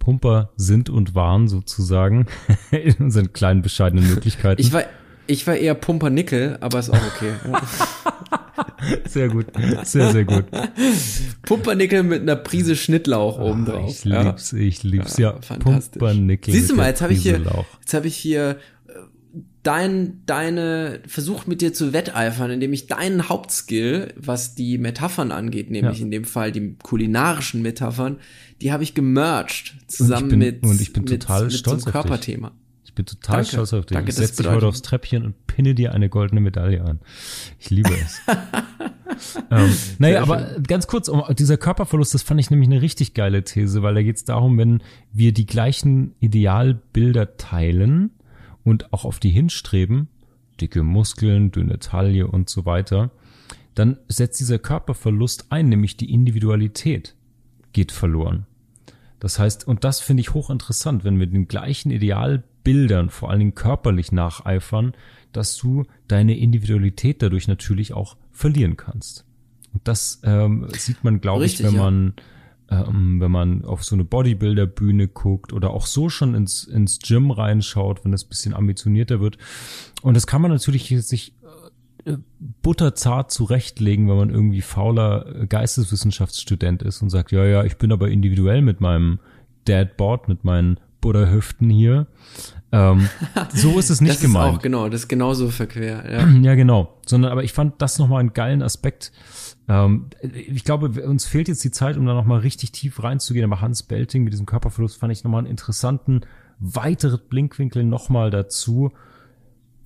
[0.00, 2.26] Pumper sind und waren sozusagen
[2.72, 4.60] in unseren kleinen bescheidenen Möglichkeiten.
[4.60, 4.82] Ich war,
[5.28, 7.32] ich war eher Pumpernickel, aber ist auch okay.
[9.08, 9.46] Sehr gut.
[9.84, 10.46] Sehr, sehr gut.
[11.42, 13.90] Pumpernickel mit einer Prise Schnittlauch oben ah, drauf.
[13.90, 14.58] Ich lieb's, ja.
[14.58, 15.16] ich lieb's.
[15.16, 15.56] Ja, ja.
[15.58, 16.52] Pumpernickel.
[16.52, 17.40] Siehst du mal, jetzt habe ich hier,
[17.80, 18.56] jetzt habe ich hier
[19.64, 25.70] dein, deine, versucht mit dir zu wetteifern, indem ich deinen Hauptskill, was die Metaphern angeht,
[25.70, 26.04] nämlich ja.
[26.04, 28.18] in dem Fall die kulinarischen Metaphern,
[28.60, 31.76] die habe ich gemerged zusammen und ich bin, mit, und ich bin total mit, stolz
[31.76, 32.52] mit so Körperthema.
[32.84, 33.48] Ich bin total Danke.
[33.48, 33.96] stolz auf dich.
[33.96, 37.00] Danke, ich setze dich heute aufs Treppchen und pinne dir eine goldene Medaille an.
[37.58, 38.20] Ich liebe es.
[39.50, 43.42] ähm, naja, aber ganz kurz, um, dieser Körperverlust, das fand ich nämlich eine richtig geile
[43.42, 48.10] These, weil da geht es darum, wenn wir die gleichen Idealbilder teilen
[48.64, 50.08] und auch auf die hinstreben,
[50.60, 53.10] dicke Muskeln, dünne Taille und so weiter,
[53.74, 57.14] dann setzt dieser Körperverlust ein, nämlich die Individualität
[57.72, 58.46] geht verloren.
[59.20, 63.54] Das heißt, und das finde ich hochinteressant, wenn wir den gleichen Idealbildern, vor allen Dingen
[63.54, 64.92] körperlich nacheifern,
[65.32, 69.24] dass du deine Individualität dadurch natürlich auch verlieren kannst.
[69.72, 71.82] Und das ähm, sieht man, glaube ich, wenn ja.
[71.82, 72.14] man
[72.82, 77.30] ähm, wenn man auf so eine Bodybuilder-Bühne guckt oder auch so schon ins, ins Gym
[77.30, 79.38] reinschaut, wenn das ein bisschen ambitionierter wird.
[80.02, 81.34] Und das kann man natürlich sich
[82.04, 82.18] äh,
[82.62, 87.92] butterzart zurechtlegen, wenn man irgendwie fauler äh, Geisteswissenschaftsstudent ist und sagt, ja, ja, ich bin
[87.92, 89.20] aber individuell mit meinem
[89.64, 92.06] Dadboard, mit meinen Buddha-Hüften hier.
[92.72, 93.08] Ähm,
[93.54, 94.52] so ist es nicht das gemeint.
[94.52, 96.10] ist auch, genau, das ist genauso verquer.
[96.10, 96.26] Ja.
[96.42, 96.98] Ja, genau.
[97.06, 99.12] Sondern, aber ich fand das nochmal einen geilen Aspekt.
[99.68, 103.44] Ähm, ich glaube, uns fehlt jetzt die Zeit, um da nochmal richtig tief reinzugehen.
[103.50, 106.22] Aber Hans Belting mit diesem Körperverlust fand ich nochmal einen interessanten
[106.58, 108.92] weiteren Blinkwinkel nochmal dazu.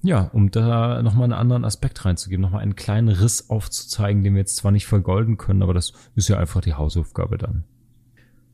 [0.02, 4.40] Ja, um da nochmal einen anderen Aspekt reinzugeben, nochmal einen kleinen Riss aufzuzeigen, den wir
[4.40, 7.64] jetzt zwar nicht vergolden können, aber das ist ja einfach die Hausaufgabe dann.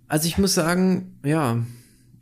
[0.09, 1.59] Also ich muss sagen, ja,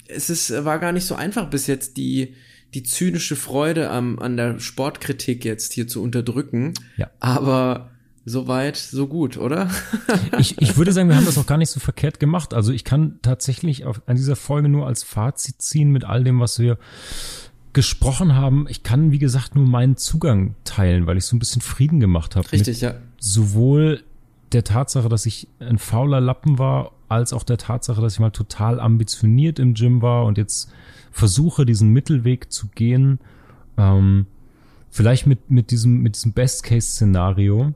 [0.09, 2.35] es ist, war gar nicht so einfach bis jetzt die,
[2.75, 6.75] die zynische Freude am, an der Sportkritik jetzt hier zu unterdrücken.
[6.97, 7.11] Ja.
[7.21, 7.92] Aber
[8.25, 9.71] soweit, so gut, oder?
[10.39, 12.55] ich, ich würde sagen, wir haben das auch gar nicht so verkehrt gemacht.
[12.55, 16.41] Also ich kann tatsächlich auf, an dieser Folge nur als Fazit ziehen mit all dem,
[16.41, 16.79] was wir
[17.73, 18.67] gesprochen haben.
[18.69, 22.37] Ich kann, wie gesagt, nur meinen Zugang teilen, weil ich so ein bisschen Frieden gemacht
[22.37, 22.51] habe.
[22.53, 22.95] Richtig, ja.
[23.19, 24.03] Sowohl
[24.53, 28.31] der Tatsache, dass ich ein fauler Lappen war, als auch der Tatsache, dass ich mal
[28.31, 30.71] total ambitioniert im Gym war und jetzt
[31.11, 33.19] versuche, diesen Mittelweg zu gehen.
[33.77, 34.27] Ähm,
[34.91, 37.73] vielleicht mit, mit diesem, mit diesem Best-Case-Szenario,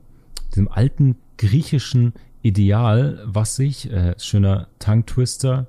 [0.57, 5.67] diesem alten griechischen Ideal, was sich, äh, schöner Tongue-Twister,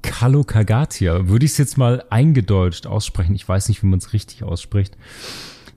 [0.00, 3.34] Kalokagatia, würde ich es jetzt mal eingedeutscht aussprechen.
[3.34, 4.96] Ich weiß nicht, wie man es richtig ausspricht.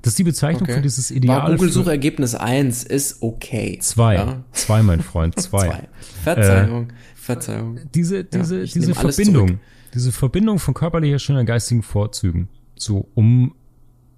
[0.01, 0.75] Das ist die Bezeichnung Okay.
[0.75, 1.51] für dieses War Ideal.
[1.51, 3.77] Google für- Suchergebnis 1 ist okay.
[3.81, 4.15] Zwei.
[4.15, 4.43] Ja.
[4.53, 5.67] Zwei, mein Freund, zwei.
[5.67, 5.87] Zwei.
[6.23, 6.87] Verzeihung.
[7.15, 7.79] Verzeihung.
[7.93, 9.59] Diese, diese, ich diese Verbindung,
[9.93, 13.53] diese Verbindung von körperlicher, schöner, geistigen Vorzügen, so, um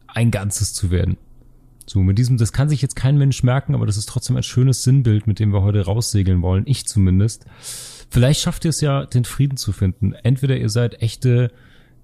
[0.07, 1.17] ein Ganzes zu werden.
[1.89, 4.43] So, mit diesem, das kann sich jetzt kein Mensch merken, aber das ist trotzdem ein
[4.43, 6.63] schönes Sinnbild, mit dem wir heute raussegeln wollen.
[6.67, 7.45] Ich zumindest.
[8.09, 10.11] Vielleicht schafft ihr es ja, den Frieden zu finden.
[10.11, 11.49] Entweder ihr seid echte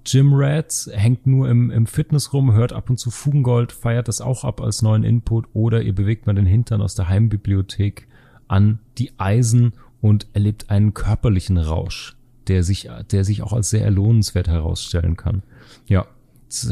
[0.06, 4.46] Gym-Rats, hängt nur im, im Fitness rum, hört ab und zu Fugengold, feiert das auch
[4.46, 8.08] ab als neuen Input, oder ihr bewegt mal den Hintern aus der Heimbibliothek
[8.48, 12.16] an die Eisen und erlebt einen körperlichen Rausch,
[12.48, 15.44] der sich, der sich auch als sehr lohnenswert herausstellen kann.
[15.88, 16.06] Ja,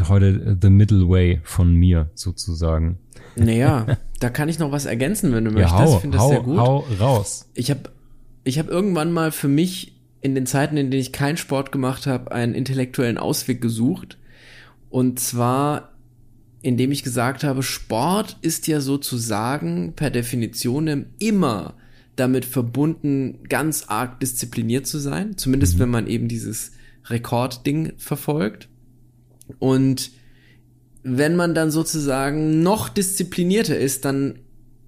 [0.07, 2.97] heute the middle way von mir sozusagen.
[3.35, 5.73] Naja, da kann ich noch was ergänzen, wenn du Ja, möchtest.
[5.79, 6.57] hau, ich finde das hau, sehr gut.
[6.57, 7.49] hau raus.
[7.53, 7.81] Ich habe
[8.43, 12.07] ich hab irgendwann mal für mich in den Zeiten, in denen ich keinen Sport gemacht
[12.07, 14.17] habe, einen intellektuellen Ausweg gesucht.
[14.89, 15.93] Und zwar,
[16.61, 21.75] indem ich gesagt habe, Sport ist ja sozusagen per Definition immer
[22.15, 25.37] damit verbunden, ganz arg diszipliniert zu sein.
[25.37, 26.73] Zumindest wenn man eben dieses
[27.05, 28.67] Rekordding verfolgt.
[29.59, 30.11] Und
[31.03, 34.35] wenn man dann sozusagen noch disziplinierter ist, dann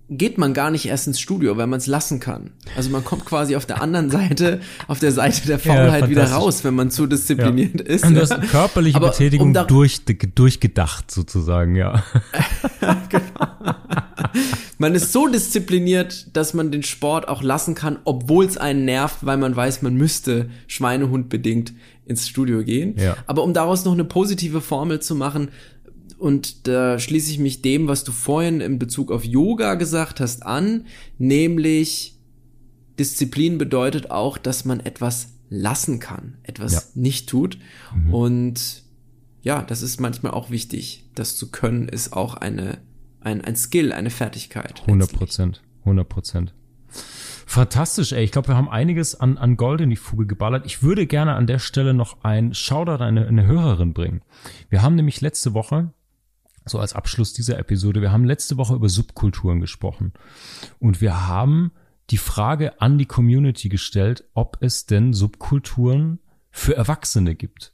[0.10, 2.52] geht man gar nicht erst ins Studio, weil man es lassen kann.
[2.76, 6.46] Also man kommt quasi auf der anderen Seite, auf der Seite der Faulheit wieder fantastisch.
[6.46, 8.06] raus, wenn man zu diszipliniert ist.
[8.06, 10.02] Und das körperliche Aber Betätigung um durch,
[10.36, 12.04] durchgedacht sozusagen, ja.
[14.80, 19.20] Man ist so diszipliniert, dass man den Sport auch lassen kann, obwohl es einen nervt,
[19.22, 21.74] weil man weiß, man müsste Schweinehund bedingt
[22.06, 22.96] ins Studio gehen.
[22.98, 23.18] Ja.
[23.28, 25.50] Aber um daraus noch eine positive Formel zu machen,
[26.18, 30.46] und da schließe ich mich dem, was du vorhin in Bezug auf Yoga gesagt hast,
[30.46, 30.86] an,
[31.18, 32.18] nämlich
[33.00, 36.82] Disziplin bedeutet auch, dass man etwas lassen kann, etwas Ja.
[36.96, 37.58] nicht tut.
[38.12, 38.84] Und
[39.42, 41.10] ja, das ist manchmal auch wichtig.
[41.16, 42.78] Das zu können ist auch eine,
[43.20, 44.82] ein, ein Skill, eine Fertigkeit.
[44.82, 45.20] 100 letztlich.
[45.20, 46.54] Prozent, 100 Prozent.
[47.46, 48.24] Fantastisch, ey.
[48.24, 50.66] Ich glaube, wir haben einiges an, an Gold in die Fuge geballert.
[50.66, 54.22] Ich würde gerne an der Stelle noch ein Shoutout an eine, eine Hörerin bringen.
[54.70, 55.94] Wir haben nämlich letzte Woche,
[56.66, 60.14] so als Abschluss dieser Episode, wir haben letzte Woche über Subkulturen gesprochen.
[60.80, 61.72] Und wir haben
[62.10, 66.20] die Frage an die Community gestellt, ob es denn Subkulturen
[66.52, 67.73] für Erwachsene gibt.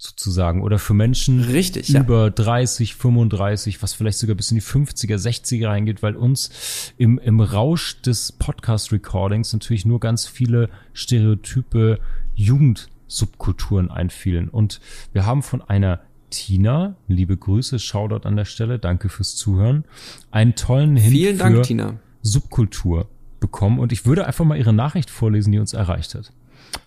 [0.00, 0.62] Sozusagen.
[0.62, 2.00] Oder für Menschen Richtig, ja.
[2.00, 7.18] über 30, 35, was vielleicht sogar bis in die 50er, 60er reingeht, weil uns im,
[7.18, 11.98] im Rausch des Podcast-Recordings natürlich nur ganz viele stereotype
[12.36, 14.48] Jugendsubkulturen einfielen.
[14.48, 14.80] Und
[15.12, 16.00] wir haben von einer
[16.30, 19.84] Tina, liebe Grüße, Shoutout an der Stelle, danke fürs Zuhören,
[20.30, 21.96] einen tollen Hin Vielen Dank, Tina.
[22.22, 23.08] Subkultur
[23.40, 26.32] bekommen und ich würde einfach mal ihre Nachricht vorlesen, die uns erreicht hat.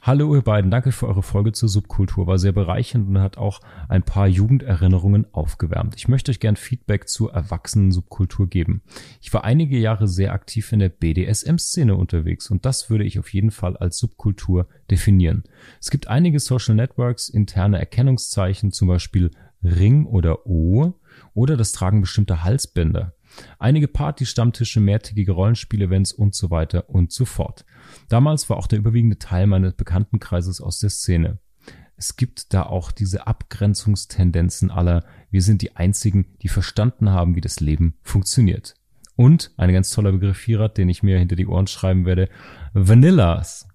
[0.03, 3.59] Hallo ihr beiden, danke für eure Folge zur Subkultur, war sehr bereichernd und hat auch
[3.87, 5.93] ein paar Jugenderinnerungen aufgewärmt.
[5.95, 8.81] Ich möchte euch gern Feedback zur erwachsenen Subkultur geben.
[9.21, 13.31] Ich war einige Jahre sehr aktiv in der BDSM-Szene unterwegs und das würde ich auf
[13.31, 15.43] jeden Fall als Subkultur definieren.
[15.79, 19.29] Es gibt einige Social Networks, interne Erkennungszeichen, zum Beispiel
[19.63, 20.93] Ring oder O
[21.35, 23.13] oder das Tragen bestimmter Halsbänder.
[23.59, 27.65] Einige Party-Stammtische, mehrtägige Rollenspielevents und so weiter und so fort.
[28.09, 31.39] Damals war auch der überwiegende Teil meines Bekanntenkreises aus der Szene.
[31.97, 37.41] Es gibt da auch diese Abgrenzungstendenzen aller, wir sind die einzigen, die verstanden haben, wie
[37.41, 38.75] das Leben funktioniert.
[39.15, 42.27] Und ein ganz toller Begriff hier, den ich mir hinter die Ohren schreiben werde,
[42.73, 43.67] Vanillas.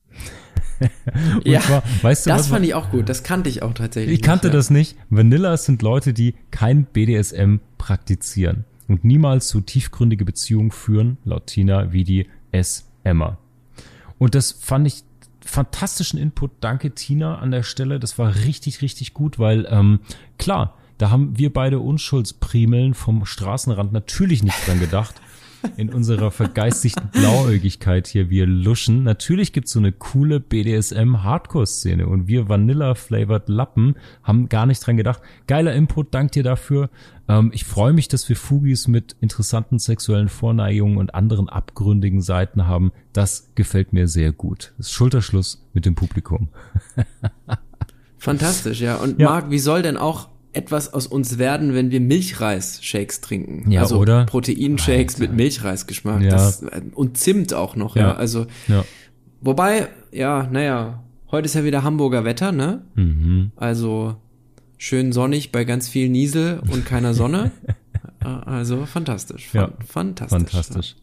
[1.44, 3.08] ja, zwar, weißt du, das fand ich auch gut.
[3.08, 4.16] Das kannte ich auch tatsächlich.
[4.16, 4.58] Ich kannte nicht, ja.
[4.58, 4.96] das nicht.
[5.08, 11.92] Vanillas sind Leute, die kein BDSM praktizieren und niemals so tiefgründige Beziehungen führen, laut Tina,
[11.92, 13.38] wie die S-Emma.
[14.18, 15.02] Und das fand ich
[15.44, 16.50] fantastischen Input.
[16.60, 18.00] Danke, Tina, an der Stelle.
[18.00, 20.00] Das war richtig, richtig gut, weil ähm,
[20.38, 25.14] klar, da haben wir beide Unschuldsprimeln vom Straßenrand natürlich nicht dran gedacht
[25.76, 29.02] in unserer vergeistigten Blauäugigkeit hier, wir luschen.
[29.02, 35.20] Natürlich gibt's so eine coole BDSM-Hardcore-Szene und wir Vanilla-flavored Lappen haben gar nicht dran gedacht.
[35.46, 36.90] Geiler Input, dank dir dafür.
[37.28, 42.66] Ähm, ich freue mich, dass wir Fugis mit interessanten sexuellen Vorneigungen und anderen abgründigen Seiten
[42.66, 42.92] haben.
[43.12, 44.72] Das gefällt mir sehr gut.
[44.78, 46.48] Das Schulterschluss mit dem Publikum.
[48.18, 48.96] Fantastisch, ja.
[48.96, 49.28] Und ja.
[49.28, 53.70] Marc, wie soll denn auch etwas aus uns werden, wenn wir Milchreis-Shakes trinken.
[53.70, 54.24] Ja, also oder?
[54.26, 56.22] Proteinshakes mit Milchreisgeschmack.
[56.22, 56.30] Ja.
[56.30, 56.64] Das,
[56.94, 58.08] und Zimt auch noch, ja.
[58.08, 58.14] Ja.
[58.14, 58.84] Also, Ja.
[59.40, 62.82] wobei, ja, naja, heute ist ja wieder Hamburger Wetter, ne?
[62.94, 63.52] Mhm.
[63.56, 64.16] Also,
[64.78, 67.50] schön sonnig bei ganz viel Niesel und keiner Sonne.
[68.20, 69.48] Äh, also, fantastisch.
[69.48, 69.72] Fan Ja.
[69.86, 70.38] Fantastisch.
[70.38, 70.96] Fantastisch.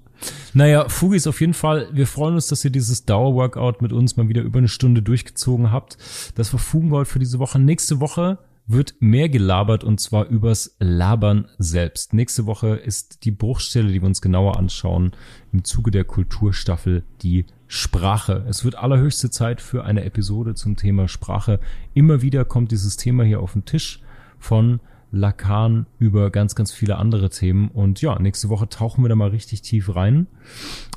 [0.54, 1.90] Naja, Fugis auf jeden Fall.
[1.92, 5.72] Wir freuen uns, dass ihr dieses Dauerworkout mit uns mal wieder über eine Stunde durchgezogen
[5.72, 5.98] habt.
[6.36, 7.60] Das war Fugengold für diese Woche.
[7.60, 12.14] Nächste Woche wird mehr gelabert und zwar übers Labern selbst.
[12.14, 15.12] Nächste Woche ist die Bruchstelle, die wir uns genauer anschauen,
[15.52, 18.46] im Zuge der Kulturstaffel die Sprache.
[18.48, 21.60] Es wird allerhöchste Zeit für eine Episode zum Thema Sprache.
[21.94, 24.02] Immer wieder kommt dieses Thema hier auf den Tisch
[24.40, 24.80] von
[25.12, 27.70] Lacan über ganz, ganz viele andere Themen.
[27.70, 30.28] Und ja, nächste Woche tauchen wir da mal richtig tief rein.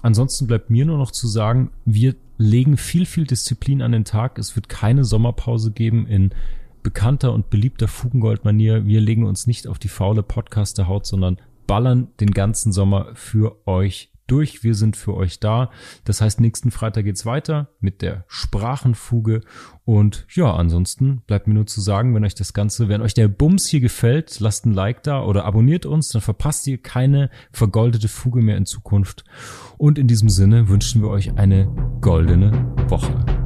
[0.03, 4.39] Ansonsten bleibt mir nur noch zu sagen, wir legen viel, viel Disziplin an den Tag.
[4.39, 6.31] Es wird keine Sommerpause geben in
[6.87, 8.87] bekannter und beliebter Fugengold-Manier.
[8.87, 14.13] Wir legen uns nicht auf die faule Podcaster-Haut, sondern ballern den ganzen Sommer für euch
[14.29, 14.63] durch.
[14.63, 15.71] Wir sind für euch da.
[16.05, 19.41] Das heißt, nächsten Freitag geht's weiter mit der Sprachenfuge.
[19.85, 23.27] Und ja, ansonsten bleibt mir nur zu sagen, wenn euch das Ganze, wenn euch der
[23.27, 28.07] Bums hier gefällt, lasst ein Like da oder abonniert uns, dann verpasst ihr keine vergoldete
[28.07, 29.25] Fuge mehr in Zukunft.
[29.77, 31.67] Und in diesem Sinne wünschen wir euch eine
[32.01, 32.53] goldene
[32.87, 33.46] Woche.